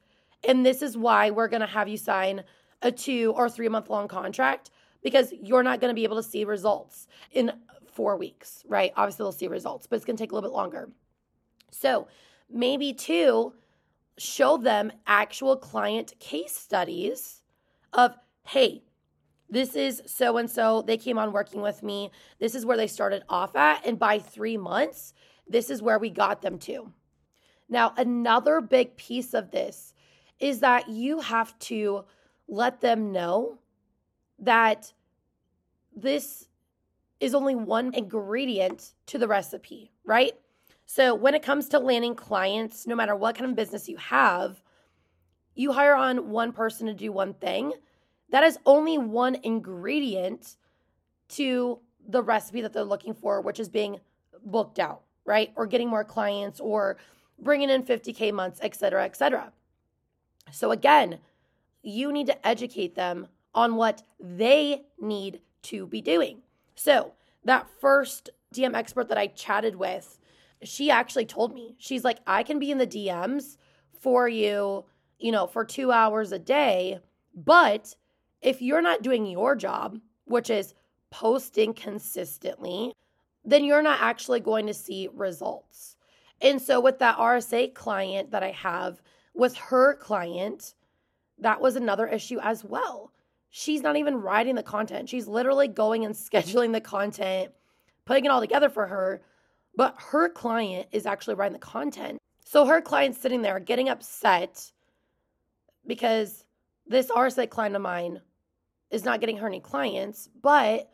and 0.49 0.65
this 0.65 0.81
is 0.81 0.97
why 0.97 1.31
we're 1.31 1.49
to 1.49 1.67
have 1.67 1.89
you 1.89 1.99
sign 1.99 2.43
a 2.83 2.91
two 2.91 3.33
or 3.37 3.51
three 3.51 3.69
month 3.69 3.91
long 3.91 4.09
contract 4.09 4.71
because 5.03 5.33
you're 5.43 5.63
not 5.63 5.81
going 5.81 5.91
to 5.91 5.95
be 5.95 6.05
able 6.05 6.17
to 6.17 6.23
see 6.23 6.45
results 6.45 7.07
in 7.33 7.53
four 7.93 8.17
weeks, 8.17 8.65
right? 8.69 8.93
Obviously, 8.97 9.25
they'll 9.25 9.33
see 9.33 9.49
results, 9.49 9.87
but 9.87 9.97
it's 9.97 10.05
going 10.05 10.17
to 10.17 10.23
take 10.23 10.33
a 10.33 10.35
little 10.35 10.49
bit 10.49 10.55
longer. 10.55 10.91
So, 11.71 12.09
maybe 12.51 12.93
two, 12.93 13.55
show 14.19 14.57
them 14.57 14.93
actual 15.07 15.57
client 15.57 16.15
case 16.19 16.57
studies 16.57 17.43
of, 17.93 18.15
hey, 18.45 18.83
this 19.49 19.75
is 19.75 20.03
so 20.07 20.37
and 20.37 20.49
so. 20.49 20.83
They 20.83 20.97
came 20.97 21.19
on 21.19 21.33
working 21.33 21.61
with 21.61 21.83
me. 21.83 22.11
This 22.39 22.55
is 22.55 22.65
where 22.65 22.77
they 22.77 22.87
started 22.87 23.25
off 23.29 23.57
at. 23.57 23.85
And 23.85 23.99
by 23.99 24.19
three 24.19 24.57
months, 24.57 25.13
this 25.49 25.71
is 25.71 25.83
where 25.83 25.99
we 25.99 26.11
got 26.11 26.43
them 26.43 26.59
to. 26.61 26.93
Now, 27.69 27.93
another 27.97 28.61
big 28.61 28.97
piece 28.97 29.35
of 29.35 29.51
this 29.51 29.95
is 30.39 30.61
that 30.61 30.89
you 30.89 31.21
have 31.21 31.59
to 31.61 32.05
let 32.49 32.81
them 32.81 33.13
know 33.13 33.59
that 34.39 34.93
this 35.95 36.49
is 37.21 37.35
only 37.35 37.55
one 37.55 37.95
ingredient 37.95 38.95
to 39.07 39.19
the 39.19 39.29
recipe, 39.29 39.93
right? 40.05 40.33
So 40.87 41.15
when 41.15 41.35
it 41.35 41.43
comes 41.43 41.69
to 41.69 41.79
landing 41.79 42.17
clients, 42.17 42.87
no 42.87 42.97
matter 42.97 43.15
what 43.15 43.37
kind 43.37 43.49
of 43.49 43.55
business 43.55 43.89
you 43.89 43.97
have, 43.99 44.61
you 45.55 45.73
hire 45.73 45.95
on 45.95 46.31
one 46.31 46.53
person 46.53 46.87
to 46.87 46.95
do 46.95 47.13
one 47.13 47.35
thing, 47.35 47.75
that 48.31 48.43
is 48.43 48.59
only 48.65 48.99
one 48.99 49.37
ingredient 49.43 50.57
to 51.29 51.79
the 52.09 52.23
recipe 52.23 52.63
that 52.63 52.73
they're 52.73 52.83
looking 52.83 53.15
for, 53.15 53.41
which 53.41 53.61
is 53.61 53.69
being 53.69 54.01
booked 54.45 54.79
out, 54.79 55.03
right? 55.25 55.53
Or 55.55 55.67
getting 55.67 55.89
more 55.89 56.05
clients 56.05 56.59
or 56.59 56.97
bringing 57.39 57.71
in 57.71 57.83
50K 57.83 58.33
months, 58.33 58.59
et 58.63 58.75
cetera, 58.75 59.05
et 59.05 59.17
cetera. 59.17 59.53
So 60.51 60.73
again, 60.73 61.19
you 61.83 62.13
need 62.13 62.27
to 62.27 62.47
educate 62.47 62.95
them 62.95 63.29
on 63.55 63.77
what 63.77 64.03
they 64.19 64.83
need 65.01 65.41
to 65.63 65.87
be 65.87 66.01
doing. 66.01 66.43
So 66.83 67.13
that 67.45 67.69
first 67.79 68.31
DM 68.55 68.75
expert 68.75 69.11
that 69.11 69.19
I 69.19 69.27
chatted 69.27 69.77
with, 69.77 70.19
she 70.63 70.91
actually 70.91 71.27
told 71.27 71.53
me, 71.53 71.75
she's 71.77 72.05
like, 72.05 72.21
I 72.27 72.43
can 72.43 72.59
be 72.59 72.71
in 72.71 72.79
the 72.79 72.87
DMs 72.87 73.59
for 74.01 74.27
you, 74.29 74.87
you 75.19 75.31
know, 75.31 75.47
for 75.47 75.63
two 75.63 75.93
hours 75.93 76.33
a 76.33 76.39
day. 76.39 77.01
But 77.35 77.95
if 78.41 78.63
you're 78.63 78.81
not 78.81 79.03
doing 79.03 79.27
your 79.27 79.57
job, 79.57 79.99
which 80.25 80.49
is 80.49 80.73
posting 81.11 81.75
consistently, 81.75 82.95
then 83.45 83.63
you're 83.63 83.83
not 83.83 84.01
actually 84.01 84.41
going 84.41 84.67
to 84.67 84.73
see 84.73 85.11
results. 85.13 85.97
And 86.41 86.63
so, 86.63 86.81
with 86.81 86.99
that 87.01 87.19
RSA 87.19 87.75
client 87.75 88.31
that 88.31 88.43
I 88.43 88.53
have, 88.53 89.03
with 89.35 89.55
her 89.57 89.97
client, 89.97 90.73
that 91.39 91.61
was 91.61 91.77
another 91.77 92.07
issue 92.07 92.39
as 92.41 92.65
well. 92.65 93.13
She's 93.51 93.83
not 93.83 93.97
even 93.97 94.17
writing 94.17 94.55
the 94.55 94.63
content. 94.63 95.09
She's 95.09 95.27
literally 95.27 95.69
going 95.69 96.05
and 96.05 96.15
scheduling 96.17 96.73
the 96.73 96.81
content, 96.81 97.53
putting 98.05 98.25
it 98.25 98.31
all 98.31 98.41
together 98.41 98.71
for 98.71 98.87
her. 98.87 99.23
But 99.77 99.97
her 99.99 100.29
client 100.29 100.89
is 100.93 101.07
actually 101.07 101.35
writing 101.35 101.53
the 101.53 101.59
content. 101.59 102.19
So 102.45 102.67
her 102.67 102.81
client's 102.81 103.21
sitting 103.21 103.43
there 103.43 103.61
getting 103.61 103.89
upset 103.89 104.73
because 105.87 106.45
this 106.87 107.09
RSA 107.09 107.49
client 107.49 107.77
of 107.77 107.83
mine 107.83 108.21
is 108.91 109.05
not 109.05 109.21
getting 109.21 109.37
her 109.37 109.47
any 109.47 109.61
clients, 109.61 110.29
but 110.43 110.91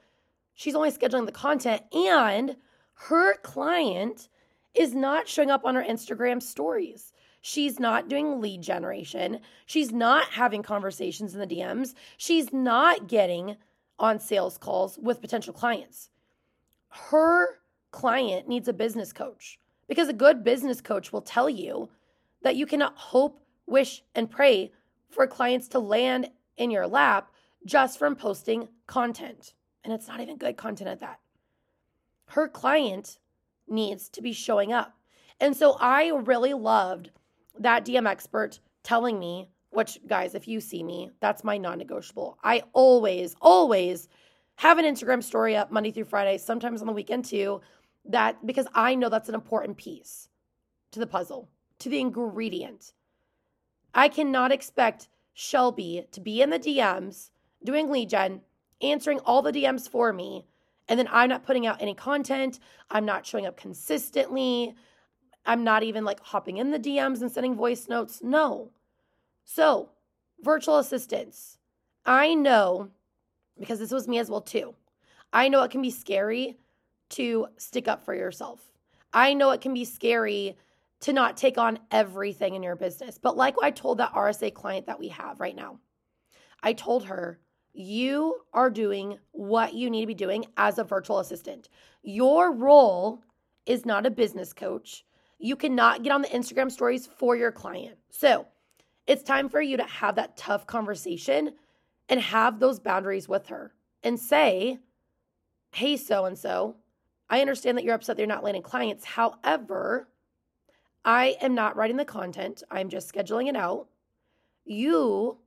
she's 0.54 0.74
only 0.74 0.90
scheduling 0.90 1.24
the 1.24 1.32
content 1.32 1.82
and 1.92 2.56
her 2.92 3.36
client 3.38 4.28
is 4.74 4.94
not 4.94 5.28
showing 5.28 5.50
up 5.50 5.64
on 5.64 5.74
her 5.74 5.82
Instagram 5.82 6.42
stories. 6.42 7.12
She's 7.48 7.78
not 7.78 8.08
doing 8.08 8.40
lead 8.40 8.60
generation. 8.60 9.38
She's 9.66 9.92
not 9.92 10.30
having 10.30 10.64
conversations 10.64 11.32
in 11.32 11.38
the 11.38 11.46
DMs. 11.46 11.94
She's 12.16 12.52
not 12.52 13.06
getting 13.06 13.54
on 14.00 14.18
sales 14.18 14.58
calls 14.58 14.98
with 14.98 15.20
potential 15.20 15.54
clients. 15.54 16.10
Her 16.88 17.60
client 17.92 18.48
needs 18.48 18.66
a 18.66 18.72
business 18.72 19.12
coach 19.12 19.60
because 19.86 20.08
a 20.08 20.12
good 20.12 20.42
business 20.42 20.80
coach 20.80 21.12
will 21.12 21.22
tell 21.22 21.48
you 21.48 21.88
that 22.42 22.56
you 22.56 22.66
cannot 22.66 22.96
hope, 22.96 23.40
wish, 23.64 24.02
and 24.16 24.28
pray 24.28 24.72
for 25.08 25.28
clients 25.28 25.68
to 25.68 25.78
land 25.78 26.28
in 26.56 26.72
your 26.72 26.88
lap 26.88 27.30
just 27.64 27.96
from 27.96 28.16
posting 28.16 28.66
content. 28.88 29.54
And 29.84 29.92
it's 29.94 30.08
not 30.08 30.18
even 30.18 30.36
good 30.36 30.56
content 30.56 30.90
at 30.90 30.98
that. 30.98 31.20
Her 32.30 32.48
client 32.48 33.18
needs 33.68 34.08
to 34.08 34.20
be 34.20 34.32
showing 34.32 34.72
up. 34.72 34.96
And 35.38 35.56
so 35.56 35.76
I 35.78 36.08
really 36.08 36.52
loved 36.52 37.12
that 37.60 37.84
DM 37.84 38.08
expert 38.08 38.60
telling 38.82 39.18
me, 39.18 39.48
which, 39.70 39.98
guys, 40.06 40.34
if 40.34 40.48
you 40.48 40.60
see 40.60 40.82
me, 40.82 41.10
that's 41.20 41.44
my 41.44 41.58
non 41.58 41.78
negotiable. 41.78 42.38
I 42.42 42.62
always, 42.72 43.34
always 43.40 44.08
have 44.56 44.78
an 44.78 44.84
Instagram 44.84 45.22
story 45.22 45.56
up 45.56 45.70
Monday 45.70 45.90
through 45.90 46.04
Friday, 46.04 46.38
sometimes 46.38 46.80
on 46.80 46.86
the 46.86 46.92
weekend 46.92 47.24
too, 47.24 47.60
that 48.06 48.44
because 48.46 48.66
I 48.74 48.94
know 48.94 49.08
that's 49.08 49.28
an 49.28 49.34
important 49.34 49.76
piece 49.76 50.28
to 50.92 51.00
the 51.00 51.06
puzzle, 51.06 51.48
to 51.80 51.88
the 51.88 52.00
ingredient. 52.00 52.92
I 53.94 54.08
cannot 54.08 54.52
expect 54.52 55.08
Shelby 55.34 56.06
to 56.12 56.20
be 56.20 56.40
in 56.40 56.50
the 56.50 56.58
DMs 56.58 57.30
doing 57.64 57.90
lead 57.90 58.10
gen, 58.10 58.42
answering 58.80 59.18
all 59.20 59.42
the 59.42 59.52
DMs 59.52 59.88
for 59.88 60.12
me, 60.12 60.46
and 60.88 60.98
then 60.98 61.08
I'm 61.10 61.28
not 61.28 61.44
putting 61.44 61.66
out 61.66 61.82
any 61.82 61.94
content. 61.94 62.60
I'm 62.90 63.04
not 63.04 63.26
showing 63.26 63.46
up 63.46 63.56
consistently. 63.56 64.74
I'm 65.46 65.64
not 65.64 65.82
even 65.82 66.04
like 66.04 66.20
hopping 66.20 66.58
in 66.58 66.70
the 66.70 66.78
DMs 66.78 67.22
and 67.22 67.30
sending 67.30 67.54
voice 67.54 67.88
notes. 67.88 68.20
No. 68.22 68.70
So, 69.44 69.90
virtual 70.42 70.78
assistants. 70.78 71.58
I 72.04 72.34
know 72.34 72.90
because 73.58 73.78
this 73.78 73.90
was 73.90 74.08
me 74.08 74.18
as 74.18 74.30
well 74.30 74.40
too. 74.40 74.74
I 75.32 75.48
know 75.48 75.62
it 75.62 75.70
can 75.70 75.82
be 75.82 75.90
scary 75.90 76.56
to 77.10 77.46
stick 77.56 77.88
up 77.88 78.04
for 78.04 78.14
yourself. 78.14 78.60
I 79.12 79.34
know 79.34 79.50
it 79.50 79.60
can 79.60 79.74
be 79.74 79.84
scary 79.84 80.56
to 81.00 81.12
not 81.12 81.36
take 81.36 81.58
on 81.58 81.78
everything 81.90 82.54
in 82.54 82.62
your 82.62 82.76
business. 82.76 83.18
But 83.18 83.36
like 83.36 83.54
I 83.62 83.70
told 83.70 83.98
that 83.98 84.12
RSA 84.12 84.52
client 84.54 84.86
that 84.86 84.98
we 84.98 85.08
have 85.08 85.40
right 85.40 85.56
now, 85.56 85.78
I 86.62 86.72
told 86.72 87.04
her, 87.06 87.38
you 87.72 88.36
are 88.54 88.70
doing 88.70 89.18
what 89.32 89.74
you 89.74 89.90
need 89.90 90.00
to 90.00 90.06
be 90.06 90.14
doing 90.14 90.46
as 90.56 90.78
a 90.78 90.84
virtual 90.84 91.18
assistant. 91.18 91.68
Your 92.02 92.50
role 92.50 93.22
is 93.66 93.84
not 93.84 94.06
a 94.06 94.10
business 94.10 94.54
coach. 94.54 95.04
You 95.38 95.56
cannot 95.56 96.02
get 96.02 96.12
on 96.12 96.22
the 96.22 96.28
Instagram 96.28 96.70
stories 96.70 97.06
for 97.06 97.36
your 97.36 97.52
client. 97.52 97.98
So 98.10 98.46
it's 99.06 99.22
time 99.22 99.48
for 99.48 99.60
you 99.60 99.76
to 99.76 99.84
have 99.84 100.16
that 100.16 100.36
tough 100.36 100.66
conversation 100.66 101.52
and 102.08 102.20
have 102.20 102.58
those 102.58 102.80
boundaries 102.80 103.28
with 103.28 103.46
her 103.48 103.74
and 104.02 104.18
say, 104.18 104.78
hey, 105.72 105.96
so 105.96 106.24
and 106.24 106.38
so, 106.38 106.76
I 107.28 107.40
understand 107.40 107.76
that 107.76 107.84
you're 107.84 107.94
upset 107.94 108.16
that 108.16 108.22
you're 108.22 108.28
not 108.28 108.44
landing 108.44 108.62
clients. 108.62 109.04
However, 109.04 110.08
I 111.04 111.36
am 111.40 111.54
not 111.54 111.76
writing 111.76 111.96
the 111.96 112.04
content, 112.04 112.62
I'm 112.70 112.88
just 112.88 113.12
scheduling 113.12 113.48
it 113.48 113.56
out. 113.56 113.88
You 114.64 115.38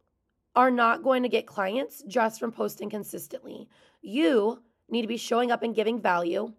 are 0.55 0.71
not 0.71 1.03
going 1.03 1.23
to 1.23 1.29
get 1.29 1.45
clients 1.45 2.03
just 2.07 2.39
from 2.39 2.51
posting 2.51 2.89
consistently. 2.89 3.69
You 4.01 4.61
need 4.89 5.01
to 5.01 5.07
be 5.07 5.17
showing 5.17 5.51
up 5.51 5.63
and 5.63 5.75
giving 5.75 6.01
value 6.01 6.53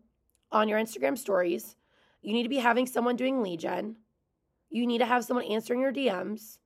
on 0.53 0.69
your 0.69 0.79
Instagram 0.79 1.17
stories. 1.17 1.77
You 2.23 2.33
need 2.33 2.43
to 2.43 2.49
be 2.49 2.59
having 2.59 2.87
someone 2.87 3.17
doing 3.17 3.43
lead 3.43 3.61
gen. 3.61 3.97
You 4.69 4.87
need 4.87 4.99
to 4.99 5.07
have 5.07 5.25
someone 5.25 5.47
answering 5.47 5.81
your 5.81 5.93
DMs, 5.93 6.59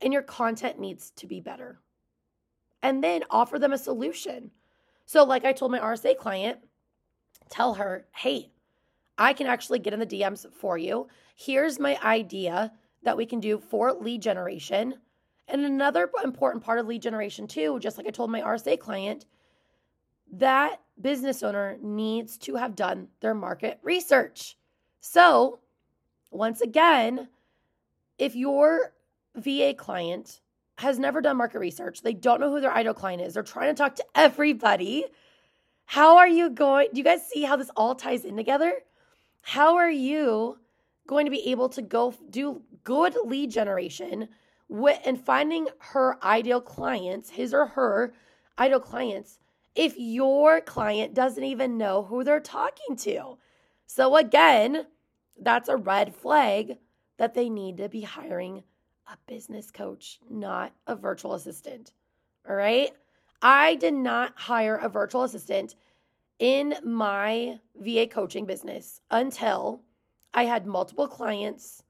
and 0.00 0.12
your 0.12 0.22
content 0.22 0.78
needs 0.80 1.10
to 1.12 1.26
be 1.26 1.40
better. 1.40 1.80
And 2.82 3.02
then 3.02 3.22
offer 3.30 3.58
them 3.58 3.72
a 3.72 3.78
solution. 3.78 4.50
So, 5.06 5.24
like 5.24 5.44
I 5.44 5.52
told 5.52 5.70
my 5.70 5.78
RSA 5.78 6.16
client, 6.16 6.58
tell 7.48 7.74
her, 7.74 8.06
hey, 8.14 8.50
I 9.18 9.32
can 9.32 9.46
actually 9.46 9.78
get 9.78 9.92
in 9.92 10.00
the 10.00 10.06
DMs 10.06 10.46
for 10.52 10.78
you. 10.78 11.08
Here's 11.36 11.78
my 11.78 11.98
idea 12.02 12.72
that 13.02 13.16
we 13.16 13.26
can 13.26 13.40
do 13.40 13.58
for 13.58 13.92
lead 13.92 14.22
generation. 14.22 14.94
And 15.48 15.64
another 15.64 16.10
important 16.24 16.64
part 16.64 16.78
of 16.78 16.86
lead 16.86 17.02
generation, 17.02 17.46
too, 17.46 17.78
just 17.78 17.98
like 17.98 18.06
I 18.06 18.10
told 18.10 18.30
my 18.30 18.40
RSA 18.40 18.78
client, 18.80 19.26
that 20.32 20.80
business 21.00 21.42
owner 21.42 21.76
needs 21.82 22.38
to 22.38 22.56
have 22.56 22.74
done 22.74 23.08
their 23.20 23.34
market 23.34 23.78
research. 23.82 24.56
So, 25.02 25.58
once 26.30 26.62
again, 26.62 27.28
if 28.18 28.34
your 28.34 28.94
VA 29.34 29.74
client 29.76 30.40
has 30.78 30.98
never 30.98 31.20
done 31.20 31.36
market 31.36 31.58
research, 31.58 32.00
they 32.00 32.14
don't 32.14 32.40
know 32.40 32.50
who 32.50 32.60
their 32.62 32.72
ideal 32.72 32.94
client 32.94 33.20
is, 33.20 33.34
they're 33.34 33.42
trying 33.42 33.74
to 33.74 33.78
talk 33.78 33.96
to 33.96 34.04
everybody 34.14 35.04
how 35.92 36.16
are 36.16 36.28
you 36.28 36.48
going? 36.48 36.88
Do 36.92 36.98
you 36.98 37.04
guys 37.04 37.26
see 37.28 37.42
how 37.42 37.56
this 37.56 37.70
all 37.76 37.94
ties 37.94 38.24
in 38.24 38.34
together? 38.34 38.72
How 39.42 39.76
are 39.76 39.90
you 39.90 40.58
going 41.06 41.26
to 41.26 41.30
be 41.30 41.50
able 41.50 41.68
to 41.70 41.82
go 41.82 42.14
do 42.30 42.62
good 42.82 43.14
lead 43.26 43.50
generation 43.50 44.28
with, 44.70 44.98
and 45.04 45.20
finding 45.22 45.68
her 45.78 46.16
ideal 46.24 46.62
clients, 46.62 47.28
his 47.28 47.52
or 47.52 47.66
her 47.66 48.14
ideal 48.58 48.80
clients, 48.80 49.38
if 49.74 49.94
your 49.98 50.62
client 50.62 51.12
doesn't 51.12 51.44
even 51.44 51.76
know 51.76 52.04
who 52.04 52.24
they're 52.24 52.40
talking 52.40 52.96
to? 52.96 53.36
So, 53.86 54.16
again, 54.16 54.86
that's 55.44 55.68
a 55.68 55.76
red 55.76 56.14
flag 56.14 56.78
that 57.18 57.34
they 57.34 57.48
need 57.48 57.76
to 57.78 57.88
be 57.88 58.02
hiring 58.02 58.62
a 59.06 59.16
business 59.26 59.70
coach, 59.70 60.18
not 60.30 60.72
a 60.86 60.96
virtual 60.96 61.34
assistant. 61.34 61.92
All 62.48 62.56
right. 62.56 62.90
I 63.40 63.74
did 63.76 63.94
not 63.94 64.32
hire 64.36 64.76
a 64.76 64.88
virtual 64.88 65.24
assistant 65.24 65.74
in 66.38 66.74
my 66.84 67.58
VA 67.76 68.06
coaching 68.06 68.46
business 68.46 69.00
until 69.10 69.82
I 70.34 70.44
had 70.44 70.66
multiple 70.66 71.08
clients. 71.08 71.82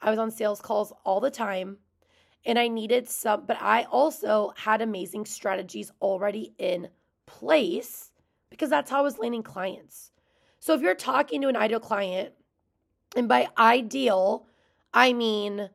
I 0.00 0.10
was 0.10 0.18
on 0.18 0.30
sales 0.30 0.60
calls 0.60 0.92
all 1.04 1.20
the 1.20 1.30
time 1.30 1.78
and 2.44 2.58
I 2.58 2.68
needed 2.68 3.08
some, 3.08 3.44
but 3.46 3.60
I 3.60 3.84
also 3.84 4.52
had 4.56 4.80
amazing 4.80 5.26
strategies 5.26 5.92
already 6.00 6.54
in 6.58 6.88
place 7.26 8.10
because 8.50 8.70
that's 8.70 8.90
how 8.90 8.98
I 8.98 9.02
was 9.02 9.18
landing 9.18 9.42
clients. 9.42 10.10
So 10.58 10.74
if 10.74 10.80
you're 10.80 10.94
talking 10.94 11.42
to 11.42 11.48
an 11.48 11.56
ideal 11.56 11.80
client, 11.80 12.32
and 13.16 13.28
by 13.28 13.48
ideal, 13.58 14.46
I 14.92 15.12
mean 15.12 15.70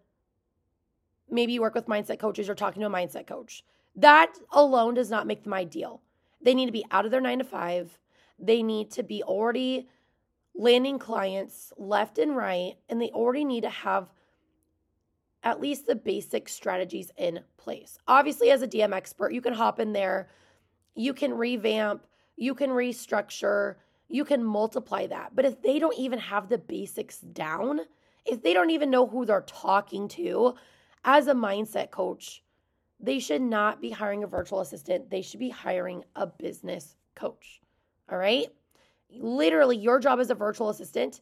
maybe 1.30 1.54
you 1.54 1.62
work 1.62 1.76
with 1.76 1.88
mindset 1.88 2.20
coaches 2.20 2.50
or 2.50 2.56
talking 2.56 2.82
to 2.82 2.88
a 2.88 2.92
mindset 2.92 3.28
coach. 3.28 3.64
That 3.96 4.34
alone 4.52 4.94
does 4.94 5.10
not 5.10 5.28
make 5.28 5.44
them 5.44 5.54
ideal. 5.54 6.02
They 6.42 6.54
need 6.54 6.68
to 6.68 6.72
be 6.72 6.86
out 6.92 7.06
of 7.06 7.12
their 7.12 7.22
nine 7.22 7.40
to 7.40 7.44
five. 7.44 7.98
They 8.38 8.62
need 8.62 8.92
to 8.92 9.04
be 9.04 9.24
already 9.24 9.88
landing 10.54 11.00
clients 11.00 11.74
left 11.78 12.18
and 12.18 12.36
right, 12.36 12.76
and 12.90 13.02
they 13.02 13.10
already 13.10 13.46
need 13.46 13.62
to 13.62 13.70
have 13.70 14.10
at 15.44 15.62
least 15.62 15.86
the 15.86 15.96
basic 15.96 16.50
strategies 16.50 17.12
in 17.18 17.40
place. 17.58 17.98
Obviously, 18.08 18.52
as 18.52 18.62
a 18.62 18.68
DM 18.68 18.94
expert, 18.94 19.34
you 19.34 19.42
can 19.42 19.54
hop 19.54 19.80
in 19.80 19.94
there, 19.94 20.30
you 20.96 21.14
can 21.14 21.34
revamp, 21.34 22.06
you 22.36 22.56
can 22.56 22.70
restructure, 22.72 23.76
you 24.10 24.26
can 24.26 24.44
multiply 24.44 25.08
that. 25.08 25.36
But 25.36 25.46
if 25.46 25.62
they 25.62 25.80
don't 25.80 25.98
even 25.98 26.20
have 26.20 26.50
the 26.50 26.58
basics 26.58 27.20
down, 27.20 27.82
if 28.26 28.42
they 28.42 28.54
don't 28.54 28.70
even 28.70 28.90
know 28.90 29.08
who 29.08 29.26
they're 29.26 29.42
talking 29.42 30.08
to, 30.10 30.56
as 31.04 31.28
a 31.28 31.34
mindset 31.34 31.92
coach, 31.92 32.44
they 33.00 33.20
should 33.20 33.42
not 33.42 33.82
be 33.82 33.90
hiring 33.92 34.24
a 34.24 34.28
virtual 34.28 34.62
assistant. 34.62 35.10
They 35.10 35.22
should 35.22 35.40
be 35.40 35.50
hiring 35.50 36.04
a 36.16 36.26
business 36.26 36.96
coach. 37.16 37.62
All 38.12 38.18
right. 38.18 38.48
Literally, 39.12 39.78
your 39.78 40.00
job 40.00 40.20
as 40.20 40.30
a 40.30 40.36
virtual 40.36 40.70
assistant 40.70 41.22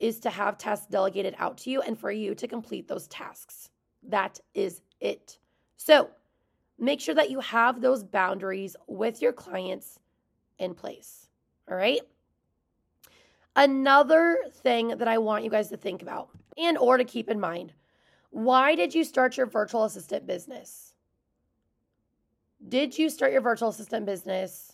is 0.00 0.18
to 0.20 0.30
have 0.30 0.58
tasks 0.58 0.86
delegated 0.86 1.34
out 1.38 1.56
to 1.58 1.70
you 1.70 1.80
and 1.82 1.98
for 1.98 2.10
you 2.10 2.34
to 2.34 2.48
complete 2.48 2.88
those 2.88 3.06
tasks. 3.08 3.70
That 4.02 4.40
is 4.54 4.80
it. 5.00 5.38
So 5.76 6.10
make 6.78 7.00
sure 7.00 7.14
that 7.14 7.30
you 7.30 7.40
have 7.40 7.80
those 7.80 8.02
boundaries 8.02 8.76
with 8.86 9.22
your 9.22 9.32
clients 9.32 9.98
in 10.58 10.74
place. 10.74 11.28
All 11.70 11.76
right. 11.76 12.00
Another 13.54 14.38
thing 14.62 14.88
that 14.88 15.08
I 15.08 15.18
want 15.18 15.44
you 15.44 15.50
guys 15.50 15.68
to 15.68 15.76
think 15.76 16.02
about 16.02 16.30
and 16.56 16.78
or 16.78 16.96
to 16.96 17.04
keep 17.04 17.28
in 17.28 17.40
mind 17.40 17.72
why 18.30 18.74
did 18.74 18.94
you 18.94 19.04
start 19.04 19.36
your 19.36 19.44
virtual 19.44 19.84
assistant 19.84 20.26
business? 20.26 20.94
Did 22.66 22.98
you 22.98 23.10
start 23.10 23.30
your 23.30 23.42
virtual 23.42 23.68
assistant 23.68 24.06
business 24.06 24.72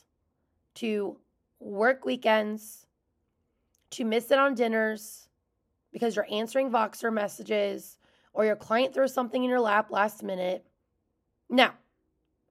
to 0.76 1.16
work 1.58 2.04
weekends, 2.04 2.86
to 3.90 4.04
miss 4.04 4.30
it 4.30 4.38
on 4.38 4.54
dinners 4.54 5.28
because 5.92 6.14
you're 6.14 6.28
answering 6.30 6.70
Voxer 6.70 7.12
messages 7.12 7.98
or 8.32 8.44
your 8.44 8.54
client 8.54 8.94
throws 8.94 9.12
something 9.12 9.42
in 9.42 9.50
your 9.50 9.60
lap 9.60 9.90
last 9.90 10.22
minute? 10.22 10.64
Now, 11.50 11.74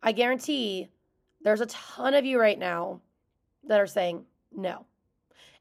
I 0.04 0.12
guarantee 0.12 0.90
there's 1.42 1.62
a 1.62 1.68
ton 1.68 2.16
of 2.16 2.26
you 2.26 2.38
right 2.38 2.60
now 2.60 3.00
that 3.68 3.80
are 3.80 3.88
saying 3.88 4.26
no. 4.56 4.86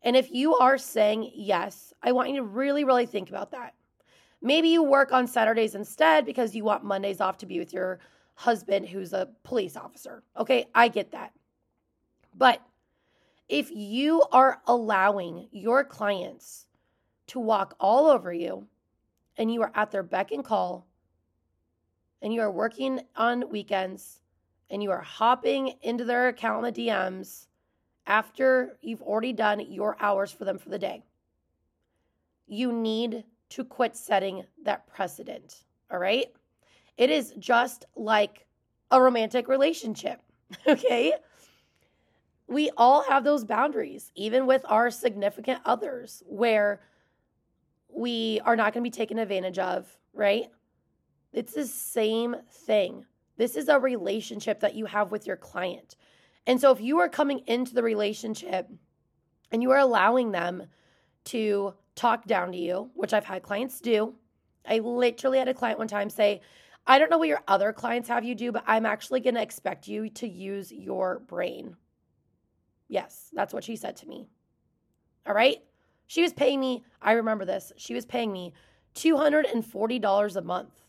And 0.02 0.16
if 0.16 0.30
you 0.30 0.54
are 0.56 0.78
saying 0.78 1.30
yes, 1.34 1.92
I 2.02 2.12
want 2.12 2.30
you 2.30 2.36
to 2.36 2.42
really, 2.42 2.84
really 2.84 3.06
think 3.06 3.28
about 3.28 3.50
that. 3.52 3.74
Maybe 4.42 4.68
you 4.68 4.82
work 4.82 5.12
on 5.12 5.26
Saturdays 5.26 5.74
instead 5.74 6.24
because 6.24 6.54
you 6.54 6.62
want 6.62 6.84
Mondays 6.84 7.20
off 7.20 7.38
to 7.38 7.46
be 7.46 7.58
with 7.58 7.72
your 7.72 7.98
husband 8.34 8.86
who's 8.86 9.12
a 9.12 9.28
police 9.42 9.76
officer. 9.76 10.22
Okay, 10.36 10.66
I 10.74 10.88
get 10.88 11.10
that. 11.12 11.32
But 12.36 12.60
if 13.48 13.70
you 13.70 14.22
are 14.32 14.60
allowing 14.66 15.48
your 15.50 15.84
clients 15.84 16.66
to 17.28 17.40
walk 17.40 17.74
all 17.80 18.06
over 18.06 18.32
you 18.32 18.66
and 19.36 19.52
you 19.52 19.62
are 19.62 19.72
at 19.74 19.90
their 19.90 20.02
beck 20.02 20.32
and 20.32 20.44
call 20.44 20.86
and 22.22 22.32
you 22.32 22.40
are 22.40 22.50
working 22.50 23.00
on 23.16 23.48
weekends 23.50 24.20
and 24.70 24.82
you 24.82 24.90
are 24.90 25.00
hopping 25.00 25.74
into 25.82 26.04
their 26.04 26.28
account 26.28 26.66
in 26.66 26.74
the 26.74 26.86
DMs 26.86 27.46
after 28.06 28.76
you've 28.80 29.02
already 29.02 29.32
done 29.32 29.60
your 29.60 29.96
hours 30.00 30.30
for 30.30 30.44
them 30.44 30.58
for 30.58 30.68
the 30.68 30.78
day, 30.78 31.02
you 32.46 32.72
need 32.72 33.24
to 33.50 33.64
quit 33.64 33.96
setting 33.96 34.44
that 34.64 34.86
precedent. 34.86 35.64
All 35.90 35.98
right. 35.98 36.26
It 36.96 37.10
is 37.10 37.34
just 37.38 37.84
like 37.94 38.46
a 38.90 39.00
romantic 39.00 39.48
relationship. 39.48 40.20
Okay. 40.66 41.12
We 42.48 42.70
all 42.76 43.02
have 43.02 43.24
those 43.24 43.44
boundaries, 43.44 44.12
even 44.14 44.46
with 44.46 44.64
our 44.68 44.92
significant 44.92 45.60
others, 45.64 46.22
where 46.28 46.80
we 47.88 48.40
are 48.44 48.54
not 48.54 48.72
going 48.72 48.84
to 48.84 48.88
be 48.88 48.96
taken 48.96 49.18
advantage 49.18 49.58
of, 49.58 49.92
right? 50.14 50.48
It's 51.32 51.54
the 51.54 51.66
same 51.66 52.36
thing. 52.48 53.04
This 53.36 53.56
is 53.56 53.68
a 53.68 53.80
relationship 53.80 54.60
that 54.60 54.76
you 54.76 54.86
have 54.86 55.10
with 55.10 55.26
your 55.26 55.36
client. 55.36 55.96
And 56.46 56.60
so 56.60 56.70
if 56.70 56.80
you 56.80 56.98
are 57.00 57.08
coming 57.08 57.40
into 57.46 57.74
the 57.74 57.82
relationship 57.82 58.68
and 59.50 59.62
you 59.62 59.70
are 59.70 59.78
allowing 59.78 60.32
them 60.32 60.64
to 61.24 61.74
talk 61.96 62.26
down 62.26 62.52
to 62.52 62.58
you, 62.58 62.90
which 62.94 63.12
I've 63.12 63.24
had 63.24 63.42
clients 63.42 63.80
do. 63.80 64.14
I 64.68 64.78
literally 64.78 65.38
had 65.38 65.48
a 65.48 65.54
client 65.54 65.78
one 65.78 65.88
time 65.88 66.10
say, 66.10 66.40
I 66.86 66.98
don't 66.98 67.10
know 67.10 67.18
what 67.18 67.28
your 67.28 67.42
other 67.48 67.72
clients 67.72 68.08
have 68.08 68.24
you 68.24 68.34
do, 68.34 68.52
but 68.52 68.62
I'm 68.66 68.86
actually 68.86 69.20
going 69.20 69.34
to 69.34 69.42
expect 69.42 69.88
you 69.88 70.08
to 70.10 70.28
use 70.28 70.70
your 70.70 71.20
brain. 71.20 71.76
Yes, 72.88 73.30
that's 73.32 73.52
what 73.52 73.64
she 73.64 73.74
said 73.74 73.96
to 73.96 74.06
me. 74.06 74.28
All 75.26 75.34
right. 75.34 75.58
She 76.06 76.22
was 76.22 76.32
paying 76.32 76.60
me, 76.60 76.84
I 77.02 77.12
remember 77.12 77.44
this, 77.44 77.72
she 77.76 77.94
was 77.94 78.06
paying 78.06 78.32
me 78.32 78.52
$240 78.94 80.36
a 80.36 80.40
month. 80.42 80.80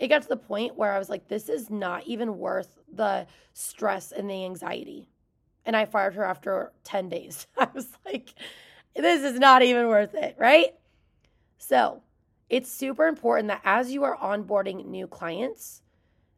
It 0.00 0.08
got 0.08 0.22
to 0.22 0.28
the 0.28 0.36
point 0.36 0.76
where 0.76 0.94
I 0.94 0.98
was 0.98 1.10
like, 1.10 1.28
this 1.28 1.50
is 1.50 1.68
not 1.68 2.04
even 2.06 2.38
worth 2.38 2.78
the 2.90 3.26
stress 3.52 4.12
and 4.12 4.30
the 4.30 4.46
anxiety. 4.46 5.10
And 5.66 5.76
I 5.76 5.84
fired 5.84 6.14
her 6.14 6.24
after 6.24 6.72
10 6.84 7.10
days. 7.10 7.46
I 7.58 7.68
was 7.74 7.86
like, 8.06 8.34
this 8.96 9.22
is 9.22 9.38
not 9.38 9.62
even 9.62 9.88
worth 9.88 10.14
it, 10.14 10.36
right? 10.38 10.74
So, 11.58 12.02
it's 12.48 12.72
super 12.72 13.06
important 13.06 13.48
that 13.48 13.60
as 13.62 13.92
you 13.92 14.02
are 14.04 14.16
onboarding 14.16 14.86
new 14.86 15.06
clients, 15.06 15.82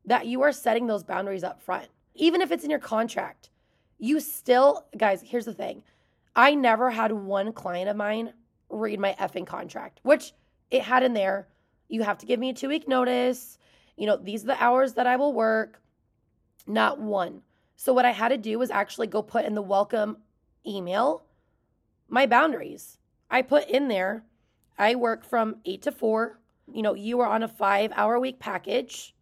that 0.04 0.26
you 0.26 0.42
are 0.42 0.52
setting 0.52 0.88
those 0.88 1.04
boundaries 1.04 1.44
up 1.44 1.62
front. 1.62 1.86
Even 2.16 2.42
if 2.42 2.50
it's 2.50 2.64
in 2.64 2.70
your 2.70 2.80
contract, 2.80 3.48
you 3.96 4.18
still, 4.18 4.86
guys, 4.96 5.22
here's 5.22 5.44
the 5.44 5.54
thing. 5.54 5.84
I 6.34 6.56
never 6.56 6.90
had 6.90 7.12
one 7.12 7.52
client 7.52 7.88
of 7.88 7.96
mine 7.96 8.32
read 8.68 8.98
my 8.98 9.14
effing 9.20 9.46
contract, 9.46 10.00
which 10.02 10.32
it 10.72 10.82
had 10.82 11.04
in 11.04 11.14
there. 11.14 11.46
You 11.92 12.02
have 12.04 12.16
to 12.18 12.26
give 12.26 12.40
me 12.40 12.48
a 12.48 12.54
two 12.54 12.68
week 12.68 12.88
notice. 12.88 13.58
You 13.98 14.06
know, 14.06 14.16
these 14.16 14.44
are 14.44 14.46
the 14.46 14.62
hours 14.62 14.94
that 14.94 15.06
I 15.06 15.16
will 15.16 15.34
work. 15.34 15.82
Not 16.66 16.98
one. 16.98 17.42
So, 17.76 17.92
what 17.92 18.06
I 18.06 18.12
had 18.12 18.30
to 18.30 18.38
do 18.38 18.58
was 18.58 18.70
actually 18.70 19.08
go 19.08 19.20
put 19.20 19.44
in 19.44 19.54
the 19.54 19.60
welcome 19.60 20.16
email 20.66 21.26
my 22.08 22.24
boundaries. 22.24 22.96
I 23.30 23.42
put 23.42 23.68
in 23.68 23.88
there, 23.88 24.24
I 24.78 24.94
work 24.94 25.22
from 25.22 25.56
eight 25.66 25.82
to 25.82 25.92
four. 25.92 26.40
You 26.72 26.80
know, 26.80 26.94
you 26.94 27.20
are 27.20 27.28
on 27.28 27.42
a 27.42 27.48
five 27.48 27.92
hour 27.94 28.18
week 28.18 28.38
package. 28.38 29.14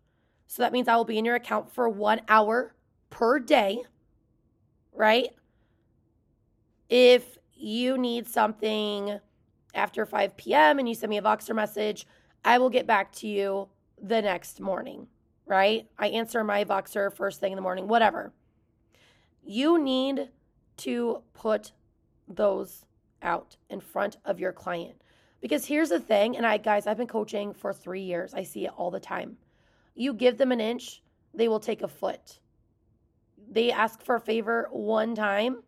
So 0.46 0.62
that 0.62 0.72
means 0.72 0.86
I 0.86 0.94
will 0.94 1.04
be 1.04 1.18
in 1.18 1.24
your 1.24 1.34
account 1.34 1.72
for 1.72 1.88
one 1.88 2.20
hour 2.28 2.76
per 3.10 3.40
day, 3.40 3.82
right? 4.92 5.30
If 6.88 7.36
you 7.52 7.98
need 7.98 8.28
something 8.28 9.18
after 9.74 10.06
5 10.06 10.36
p.m. 10.36 10.78
and 10.78 10.88
you 10.88 10.94
send 10.94 11.10
me 11.10 11.18
a 11.18 11.22
Voxer 11.22 11.54
message, 11.54 12.06
I 12.44 12.58
will 12.58 12.70
get 12.70 12.86
back 12.86 13.12
to 13.16 13.26
you 13.26 13.68
the 14.00 14.22
next 14.22 14.60
morning, 14.60 15.08
right? 15.46 15.86
I 15.98 16.08
answer 16.08 16.42
my 16.42 16.64
Voxer 16.64 17.12
first 17.14 17.40
thing 17.40 17.52
in 17.52 17.56
the 17.56 17.62
morning, 17.62 17.86
whatever. 17.88 18.32
You 19.42 19.78
need 19.82 20.30
to 20.78 21.22
put 21.34 21.72
those 22.28 22.86
out 23.22 23.56
in 23.68 23.80
front 23.80 24.16
of 24.24 24.40
your 24.40 24.52
client. 24.52 25.02
Because 25.40 25.66
here's 25.66 25.88
the 25.90 26.00
thing, 26.00 26.36
and 26.36 26.46
I 26.46 26.56
guys, 26.58 26.86
I've 26.86 26.96
been 26.96 27.06
coaching 27.06 27.54
for 27.54 27.72
3 27.72 28.00
years. 28.02 28.34
I 28.34 28.42
see 28.42 28.66
it 28.66 28.72
all 28.76 28.90
the 28.90 29.00
time. 29.00 29.36
You 29.94 30.14
give 30.14 30.38
them 30.38 30.52
an 30.52 30.60
inch, 30.60 31.02
they 31.34 31.48
will 31.48 31.60
take 31.60 31.82
a 31.82 31.88
foot. 31.88 32.40
They 33.50 33.72
ask 33.72 34.02
for 34.02 34.14
a 34.14 34.20
favor 34.20 34.68
one 34.70 35.14
time, 35.14 35.62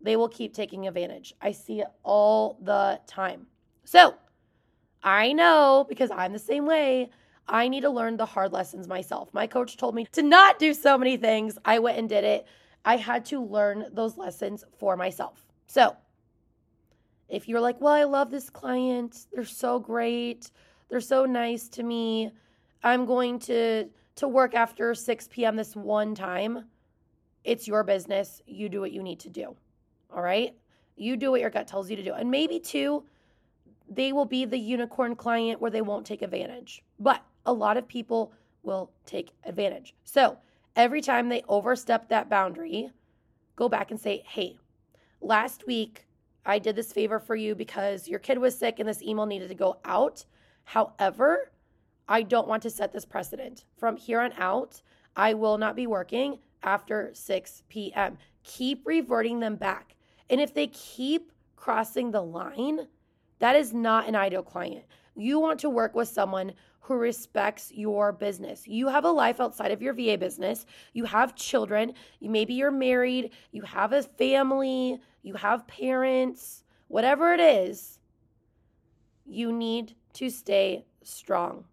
they 0.00 0.16
will 0.16 0.28
keep 0.28 0.52
taking 0.52 0.86
advantage. 0.86 1.34
I 1.40 1.52
see 1.52 1.80
it 1.80 1.88
all 2.02 2.58
the 2.60 3.00
time. 3.06 3.46
So, 3.84 4.14
I 5.04 5.32
know 5.34 5.84
because 5.88 6.10
I'm 6.10 6.32
the 6.32 6.38
same 6.38 6.66
way. 6.66 7.10
I 7.46 7.68
need 7.68 7.82
to 7.82 7.90
learn 7.90 8.16
the 8.16 8.24
hard 8.24 8.52
lessons 8.52 8.88
myself. 8.88 9.28
My 9.34 9.46
coach 9.46 9.76
told 9.76 9.94
me 9.94 10.06
to 10.12 10.22
not 10.22 10.58
do 10.58 10.72
so 10.72 10.96
many 10.96 11.18
things. 11.18 11.58
I 11.64 11.78
went 11.78 11.98
and 11.98 12.08
did 12.08 12.24
it. 12.24 12.46
I 12.86 12.96
had 12.96 13.26
to 13.26 13.44
learn 13.44 13.86
those 13.92 14.16
lessons 14.16 14.64
for 14.78 14.96
myself. 14.96 15.46
So, 15.66 15.94
if 17.28 17.48
you're 17.48 17.60
like, 17.60 17.80
well, 17.80 17.92
I 17.92 18.04
love 18.04 18.30
this 18.30 18.50
client, 18.50 19.26
they're 19.32 19.44
so 19.44 19.78
great, 19.78 20.50
they're 20.88 21.00
so 21.00 21.24
nice 21.24 21.68
to 21.70 21.82
me, 21.82 22.32
I'm 22.82 23.06
going 23.06 23.38
to 23.40 23.88
to 24.16 24.28
work 24.28 24.54
after 24.54 24.94
6 24.94 25.28
p.m. 25.28 25.56
this 25.56 25.74
one 25.74 26.14
time, 26.14 26.66
it's 27.42 27.66
your 27.66 27.82
business. 27.82 28.40
You 28.46 28.68
do 28.68 28.80
what 28.80 28.92
you 28.92 29.02
need 29.02 29.20
to 29.20 29.28
do. 29.28 29.56
All 30.14 30.22
right? 30.22 30.54
You 30.96 31.16
do 31.16 31.32
what 31.32 31.40
your 31.40 31.50
gut 31.50 31.66
tells 31.66 31.90
you 31.90 31.96
to 31.96 32.02
do. 32.04 32.12
And 32.12 32.30
maybe 32.30 32.60
too, 32.60 33.04
they 33.88 34.12
will 34.12 34.24
be 34.24 34.44
the 34.44 34.58
unicorn 34.58 35.16
client 35.16 35.60
where 35.60 35.70
they 35.70 35.82
won't 35.82 36.06
take 36.06 36.22
advantage. 36.22 36.82
But 36.98 37.22
a 37.46 37.52
lot 37.52 37.76
of 37.76 37.86
people 37.86 38.32
will 38.62 38.90
take 39.06 39.30
advantage. 39.44 39.94
So 40.04 40.38
every 40.76 41.00
time 41.00 41.28
they 41.28 41.42
overstep 41.48 42.08
that 42.08 42.28
boundary, 42.28 42.90
go 43.56 43.68
back 43.68 43.90
and 43.90 44.00
say, 44.00 44.22
hey, 44.26 44.58
last 45.20 45.66
week 45.66 46.06
I 46.46 46.58
did 46.58 46.76
this 46.76 46.92
favor 46.92 47.18
for 47.18 47.36
you 47.36 47.54
because 47.54 48.08
your 48.08 48.18
kid 48.18 48.38
was 48.38 48.56
sick 48.56 48.78
and 48.78 48.88
this 48.88 49.02
email 49.02 49.26
needed 49.26 49.48
to 49.48 49.54
go 49.54 49.78
out. 49.84 50.24
However, 50.64 51.50
I 52.08 52.22
don't 52.22 52.48
want 52.48 52.62
to 52.64 52.70
set 52.70 52.92
this 52.92 53.04
precedent. 53.04 53.64
From 53.76 53.96
here 53.96 54.20
on 54.20 54.32
out, 54.38 54.82
I 55.16 55.34
will 55.34 55.58
not 55.58 55.76
be 55.76 55.86
working 55.86 56.38
after 56.62 57.10
6 57.12 57.62
p.m. 57.68 58.18
Keep 58.42 58.86
reverting 58.86 59.40
them 59.40 59.56
back. 59.56 59.96
And 60.28 60.40
if 60.40 60.52
they 60.54 60.66
keep 60.68 61.32
crossing 61.56 62.10
the 62.10 62.22
line, 62.22 62.88
that 63.38 63.56
is 63.56 63.72
not 63.72 64.08
an 64.08 64.16
ideal 64.16 64.42
client. 64.42 64.84
You 65.16 65.38
want 65.38 65.60
to 65.60 65.70
work 65.70 65.94
with 65.94 66.08
someone 66.08 66.52
who 66.80 66.94
respects 66.96 67.72
your 67.72 68.12
business. 68.12 68.66
You 68.66 68.88
have 68.88 69.04
a 69.04 69.10
life 69.10 69.40
outside 69.40 69.70
of 69.70 69.80
your 69.80 69.94
VA 69.94 70.18
business. 70.18 70.66
You 70.92 71.04
have 71.04 71.34
children. 71.34 71.94
Maybe 72.20 72.54
you're 72.54 72.70
married. 72.70 73.30
You 73.52 73.62
have 73.62 73.92
a 73.92 74.02
family. 74.02 75.00
You 75.22 75.34
have 75.34 75.66
parents. 75.66 76.62
Whatever 76.88 77.32
it 77.32 77.40
is, 77.40 78.00
you 79.24 79.50
need 79.50 79.94
to 80.14 80.28
stay 80.28 80.84
strong. 81.02 81.64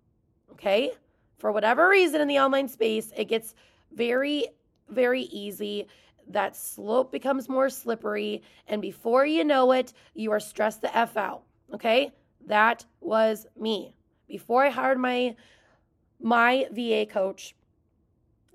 Okay? 0.54 0.94
For 1.40 1.52
whatever 1.52 1.90
reason 1.90 2.22
in 2.22 2.30
the 2.30 2.40
online 2.40 2.70
space, 2.70 3.12
it 3.18 3.26
gets 3.26 3.54
very, 3.94 4.48
very 4.88 5.24
easy. 5.24 5.88
That 6.28 6.56
slope 6.56 7.12
becomes 7.12 7.50
more 7.50 7.70
slippery. 7.70 8.44
And 8.68 8.82
before 8.82 9.26
you 9.26 9.44
know 9.44 9.74
it, 9.74 9.92
you 10.14 10.32
are 10.32 10.40
stressed 10.40 10.82
the 10.82 10.96
F 10.96 11.18
out. 11.18 11.44
Okay? 11.74 12.12
That 12.48 12.86
was 13.00 13.48
me 13.60 13.94
before 14.32 14.64
I 14.64 14.70
hired 14.70 14.98
my 14.98 15.36
my 16.20 16.68
VA 16.72 17.06
coach, 17.06 17.54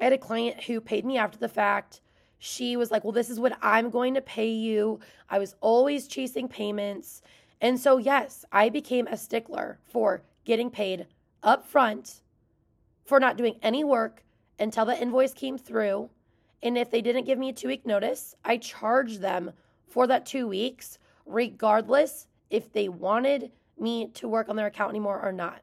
I 0.01 0.05
had 0.05 0.13
a 0.13 0.19
client 0.19 0.65
who 0.65 0.81
paid 0.81 1.05
me 1.05 1.19
after 1.19 1.39
the 1.39 1.49
fact. 1.49 2.01
She 2.39 2.77
was 2.77 2.91
like, 2.91 3.05
Well, 3.05 3.13
this 3.13 3.31
is 3.31 3.39
what 3.39 3.59
I'm 3.61 3.91
going 3.91 4.15
to 4.15 4.21
pay 4.21 4.49
you. 4.49 5.01
I 5.29 5.39
was 5.39 5.55
always 5.61 6.09
chasing 6.09 6.49
payments. 6.49 7.23
And 7.61 7.79
so, 7.79 7.99
yes, 7.99 8.45
I 8.53 8.69
became 8.69 9.07
a 9.07 9.17
stickler 9.17 9.79
for 9.91 10.23
getting 10.45 10.71
paid 10.71 11.07
up 11.43 11.67
front 11.67 12.21
for 13.05 13.21
not 13.21 13.37
doing 13.37 13.57
any 13.63 13.85
work 13.85 14.23
until 14.59 14.85
the 14.85 15.01
invoice 15.01 15.33
came 15.33 15.59
through. 15.59 16.11
And 16.63 16.77
if 16.77 16.91
they 16.91 17.03
didn't 17.03 17.25
give 17.25 17.39
me 17.39 17.51
a 17.51 17.53
two 17.53 17.69
week 17.69 17.87
notice, 17.87 18.35
I 18.45 18.57
charged 18.57 19.21
them 19.21 19.53
for 19.89 20.07
that 20.07 20.27
two 20.27 20.49
weeks, 20.49 20.99
regardless 21.25 22.27
if 22.51 22.73
they 22.73 22.89
wanted 22.89 23.51
me 23.79 24.09
to 24.15 24.29
work 24.29 24.49
on 24.49 24.57
their 24.57 24.67
account 24.67 24.91
anymore 24.91 25.21
or 25.23 25.33
not. 25.33 25.61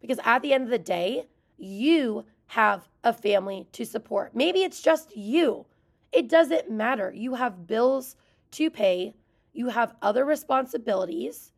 Because 0.00 0.18
at 0.24 0.42
the 0.42 0.52
end 0.52 0.64
of 0.64 0.70
the 0.70 0.78
day, 0.78 1.26
you 1.56 2.24
have 2.46 2.88
a 3.02 3.12
family 3.12 3.66
to 3.72 3.84
support. 3.84 4.34
Maybe 4.34 4.62
it's 4.62 4.82
just 4.82 5.16
you. 5.16 5.66
It 6.12 6.28
doesn't 6.28 6.70
matter. 6.70 7.12
You 7.14 7.34
have 7.34 7.66
bills 7.66 8.16
to 8.52 8.70
pay, 8.70 9.14
you 9.52 9.68
have 9.68 9.94
other 10.02 10.24
responsibilities, 10.24 11.52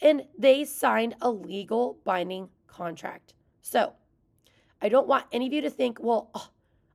and 0.00 0.24
they 0.36 0.64
signed 0.64 1.14
a 1.20 1.30
legal 1.30 1.98
binding 2.04 2.48
contract. 2.66 3.34
So 3.60 3.92
I 4.80 4.88
don't 4.88 5.06
want 5.06 5.26
any 5.32 5.46
of 5.46 5.52
you 5.52 5.60
to 5.62 5.70
think, 5.70 5.98
well, 6.00 6.30
oh, 6.34 6.48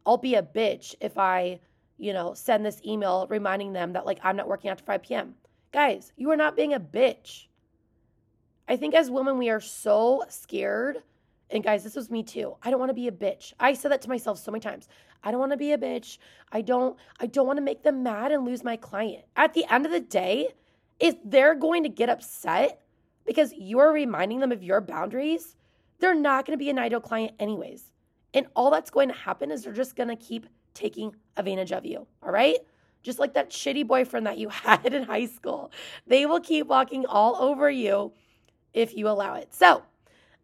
I'll 0.05 0.17
be 0.17 0.35
a 0.35 0.43
bitch 0.43 0.95
if 0.99 1.17
I, 1.17 1.59
you 1.97 2.11
know, 2.13 2.33
send 2.33 2.65
this 2.65 2.81
email 2.85 3.27
reminding 3.29 3.73
them 3.73 3.93
that 3.93 4.05
like 4.05 4.19
I'm 4.23 4.35
not 4.35 4.47
working 4.47 4.69
after 4.69 4.83
5 4.83 5.03
p.m. 5.03 5.35
Guys, 5.77 6.11
you 6.17 6.31
are 6.31 6.35
not 6.35 6.55
being 6.55 6.73
a 6.73 6.79
bitch. 6.79 7.45
I 8.67 8.77
think 8.77 8.95
as 8.95 9.11
women, 9.11 9.37
we 9.37 9.51
are 9.51 9.59
so 9.59 10.23
scared. 10.27 11.03
And 11.51 11.63
guys, 11.63 11.83
this 11.83 11.95
was 11.95 12.09
me 12.09 12.23
too. 12.23 12.55
I 12.63 12.71
don't 12.71 12.79
want 12.79 12.89
to 12.89 12.95
be 12.95 13.07
a 13.07 13.11
bitch. 13.11 13.53
I 13.59 13.75
said 13.75 13.91
that 13.91 14.01
to 14.01 14.09
myself 14.09 14.39
so 14.39 14.49
many 14.49 14.59
times. 14.59 14.89
I 15.23 15.29
don't 15.29 15.39
want 15.39 15.51
to 15.51 15.57
be 15.57 15.73
a 15.73 15.77
bitch. 15.77 16.17
I 16.51 16.61
don't 16.61 16.97
I 17.19 17.27
don't 17.27 17.45
want 17.45 17.57
to 17.57 17.63
make 17.63 17.83
them 17.83 18.01
mad 18.01 18.31
and 18.31 18.43
lose 18.43 18.63
my 18.63 18.75
client. 18.75 19.25
At 19.35 19.53
the 19.53 19.71
end 19.71 19.85
of 19.85 19.91
the 19.91 19.99
day, 19.99 20.47
if 20.99 21.13
they're 21.23 21.53
going 21.53 21.83
to 21.83 21.89
get 21.89 22.09
upset 22.09 22.81
because 23.23 23.53
you're 23.55 23.93
reminding 23.93 24.39
them 24.39 24.51
of 24.51 24.63
your 24.63 24.81
boundaries, 24.81 25.57
they're 25.99 26.15
not 26.15 26.47
going 26.47 26.57
to 26.57 26.63
be 26.63 26.71
an 26.71 26.79
ideal 26.79 27.01
client 27.01 27.33
anyways. 27.39 27.91
And 28.33 28.47
all 28.55 28.71
that's 28.71 28.89
going 28.89 29.09
to 29.09 29.15
happen 29.15 29.51
is 29.51 29.61
they're 29.61 29.73
just 29.73 29.95
going 29.95 30.09
to 30.09 30.15
keep 30.15 30.47
taking 30.73 31.15
advantage 31.35 31.71
of 31.71 31.85
you. 31.85 32.07
All 32.23 32.31
right? 32.31 32.57
Just 33.03 33.19
like 33.19 33.33
that 33.33 33.49
shitty 33.49 33.87
boyfriend 33.87 34.25
that 34.25 34.37
you 34.37 34.49
had 34.65 34.93
in 34.93 35.03
high 35.03 35.25
school. 35.25 35.71
They 36.05 36.25
will 36.25 36.39
keep 36.39 36.67
walking 36.67 37.05
all 37.05 37.35
over 37.35 37.69
you 37.69 38.11
if 38.73 38.95
you 38.95 39.07
allow 39.07 39.35
it. 39.35 39.53
So, 39.53 39.83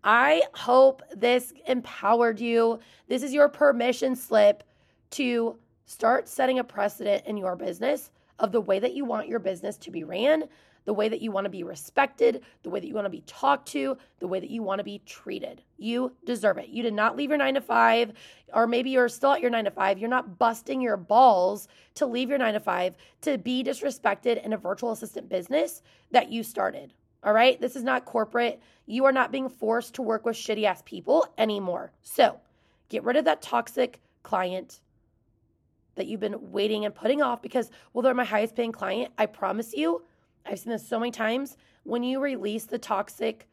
I 0.03 0.43
hope 0.53 1.01
this 1.15 1.53
empowered 1.67 2.39
you. 2.39 2.79
This 3.07 3.23
is 3.23 3.33
your 3.33 3.47
permission 3.47 4.15
slip 4.15 4.63
to 5.11 5.57
start 5.85 6.27
setting 6.27 6.59
a 6.59 6.63
precedent 6.63 7.25
in 7.25 7.37
your 7.37 7.55
business 7.55 8.11
of 8.39 8.51
the 8.51 8.59
way 8.59 8.79
that 8.79 8.93
you 8.93 9.05
want 9.05 9.27
your 9.27 9.39
business 9.39 9.77
to 9.77 9.91
be 9.91 10.03
ran, 10.03 10.43
the 10.85 10.93
way 10.93 11.09
that 11.09 11.21
you 11.21 11.31
want 11.31 11.45
to 11.45 11.49
be 11.49 11.63
respected, 11.63 12.43
the 12.63 12.69
way 12.69 12.79
that 12.79 12.87
you 12.87 12.93
want 12.93 13.05
to 13.05 13.09
be 13.09 13.23
talked 13.25 13.67
to, 13.69 13.97
the 14.19 14.27
way 14.27 14.39
that 14.39 14.49
you 14.49 14.63
want 14.63 14.79
to 14.79 14.83
be 14.83 15.01
treated. 15.05 15.61
You 15.77 16.13
deserve 16.25 16.57
it. 16.57 16.69
You 16.69 16.83
did 16.83 16.93
not 16.93 17.15
leave 17.15 17.29
your 17.29 17.37
nine 17.37 17.53
to 17.53 17.61
five, 17.61 18.13
or 18.53 18.67
maybe 18.67 18.89
you're 18.89 19.09
still 19.09 19.33
at 19.33 19.41
your 19.41 19.49
nine 19.49 19.65
to 19.65 19.71
five. 19.71 19.97
You're 19.97 20.09
not 20.09 20.37
busting 20.37 20.81
your 20.81 20.97
balls 20.97 21.67
to 21.95 22.05
leave 22.05 22.29
your 22.29 22.37
nine 22.37 22.53
to 22.53 22.59
five 22.59 22.95
to 23.21 23.37
be 23.37 23.63
disrespected 23.63 24.43
in 24.43 24.53
a 24.53 24.57
virtual 24.57 24.91
assistant 24.91 25.29
business 25.29 25.81
that 26.11 26.31
you 26.31 26.43
started. 26.43 26.93
All 27.23 27.33
right. 27.33 27.59
This 27.59 27.75
is 27.75 27.83
not 27.83 28.05
corporate. 28.05 28.61
You 28.85 29.05
are 29.05 29.13
not 29.13 29.31
being 29.31 29.47
forced 29.47 29.95
to 29.95 30.01
work 30.01 30.25
with 30.25 30.35
shitty 30.35 30.65
ass 30.65 30.83
people 30.85 31.25
anymore. 31.37 31.93
So 32.01 32.39
get 32.89 33.03
rid 33.03 33.15
of 33.15 33.25
that 33.25 33.41
toxic 33.41 34.01
client 34.23 34.81
that 35.95 36.07
you've 36.07 36.19
been 36.19 36.51
waiting 36.51 36.85
and 36.85 36.93
putting 36.93 37.21
off 37.21 37.41
because, 37.41 37.69
well, 37.93 38.01
they're 38.01 38.13
my 38.13 38.23
highest 38.25 38.55
paying 38.55 38.71
client. 38.71 39.13
I 39.17 39.25
promise 39.25 39.73
you, 39.73 40.03
I've 40.45 40.59
seen 40.59 40.71
this 40.71 40.87
so 40.87 40.99
many 40.99 41.11
times. 41.11 41.57
When 41.83 42.03
you 42.03 42.19
release 42.19 42.65
the 42.65 42.77
toxic 42.77 43.47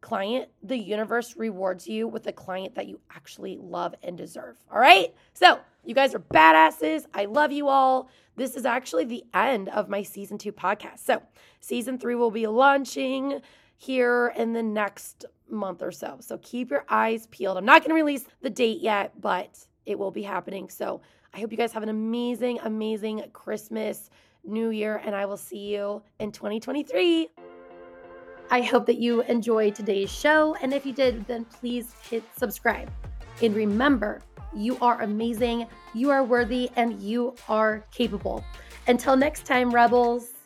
client, 0.00 0.48
the 0.62 0.76
universe 0.76 1.36
rewards 1.36 1.86
you 1.86 2.06
with 2.06 2.26
a 2.26 2.32
client 2.32 2.74
that 2.76 2.86
you 2.86 3.00
actually 3.14 3.58
love 3.60 3.94
and 4.02 4.16
deserve. 4.16 4.56
All 4.70 4.78
right. 4.78 5.14
So 5.34 5.58
you 5.84 5.94
guys 5.94 6.14
are 6.14 6.20
badasses. 6.20 7.06
I 7.14 7.24
love 7.24 7.50
you 7.50 7.68
all. 7.68 8.10
This 8.36 8.56
is 8.56 8.66
actually 8.66 9.04
the 9.04 9.24
end 9.32 9.68
of 9.70 9.88
my 9.88 10.02
season 10.02 10.36
two 10.36 10.52
podcast. 10.52 10.98
So, 10.98 11.22
season 11.60 11.98
three 11.98 12.14
will 12.14 12.30
be 12.30 12.46
launching 12.46 13.40
here 13.78 14.32
in 14.36 14.52
the 14.52 14.62
next 14.62 15.24
month 15.48 15.82
or 15.82 15.90
so. 15.90 16.18
So, 16.20 16.38
keep 16.42 16.70
your 16.70 16.84
eyes 16.90 17.26
peeled. 17.28 17.56
I'm 17.56 17.64
not 17.64 17.82
going 17.82 17.90
to 17.90 17.94
release 17.94 18.26
the 18.42 18.50
date 18.50 18.80
yet, 18.80 19.20
but 19.20 19.58
it 19.86 19.98
will 19.98 20.10
be 20.10 20.22
happening. 20.22 20.68
So, 20.68 21.00
I 21.32 21.40
hope 21.40 21.50
you 21.50 21.58
guys 21.58 21.72
have 21.72 21.82
an 21.82 21.88
amazing, 21.88 22.60
amazing 22.64 23.24
Christmas, 23.32 24.10
New 24.48 24.70
Year, 24.70 25.00
and 25.04 25.14
I 25.14 25.26
will 25.26 25.36
see 25.36 25.74
you 25.74 26.02
in 26.18 26.32
2023. 26.32 27.28
I 28.50 28.62
hope 28.62 28.86
that 28.86 28.96
you 28.96 29.22
enjoyed 29.22 29.74
today's 29.74 30.10
show. 30.10 30.56
And 30.62 30.72
if 30.72 30.86
you 30.86 30.92
did, 30.92 31.26
then 31.26 31.44
please 31.44 31.94
hit 32.08 32.24
subscribe. 32.36 32.90
And 33.42 33.54
remember, 33.54 34.22
you 34.54 34.78
are 34.80 35.02
amazing, 35.02 35.66
you 35.94 36.10
are 36.10 36.24
worthy, 36.24 36.70
and 36.76 36.98
you 37.00 37.34
are 37.48 37.84
capable. 37.92 38.42
Until 38.86 39.16
next 39.16 39.44
time, 39.44 39.70
Rebels. 39.70 40.37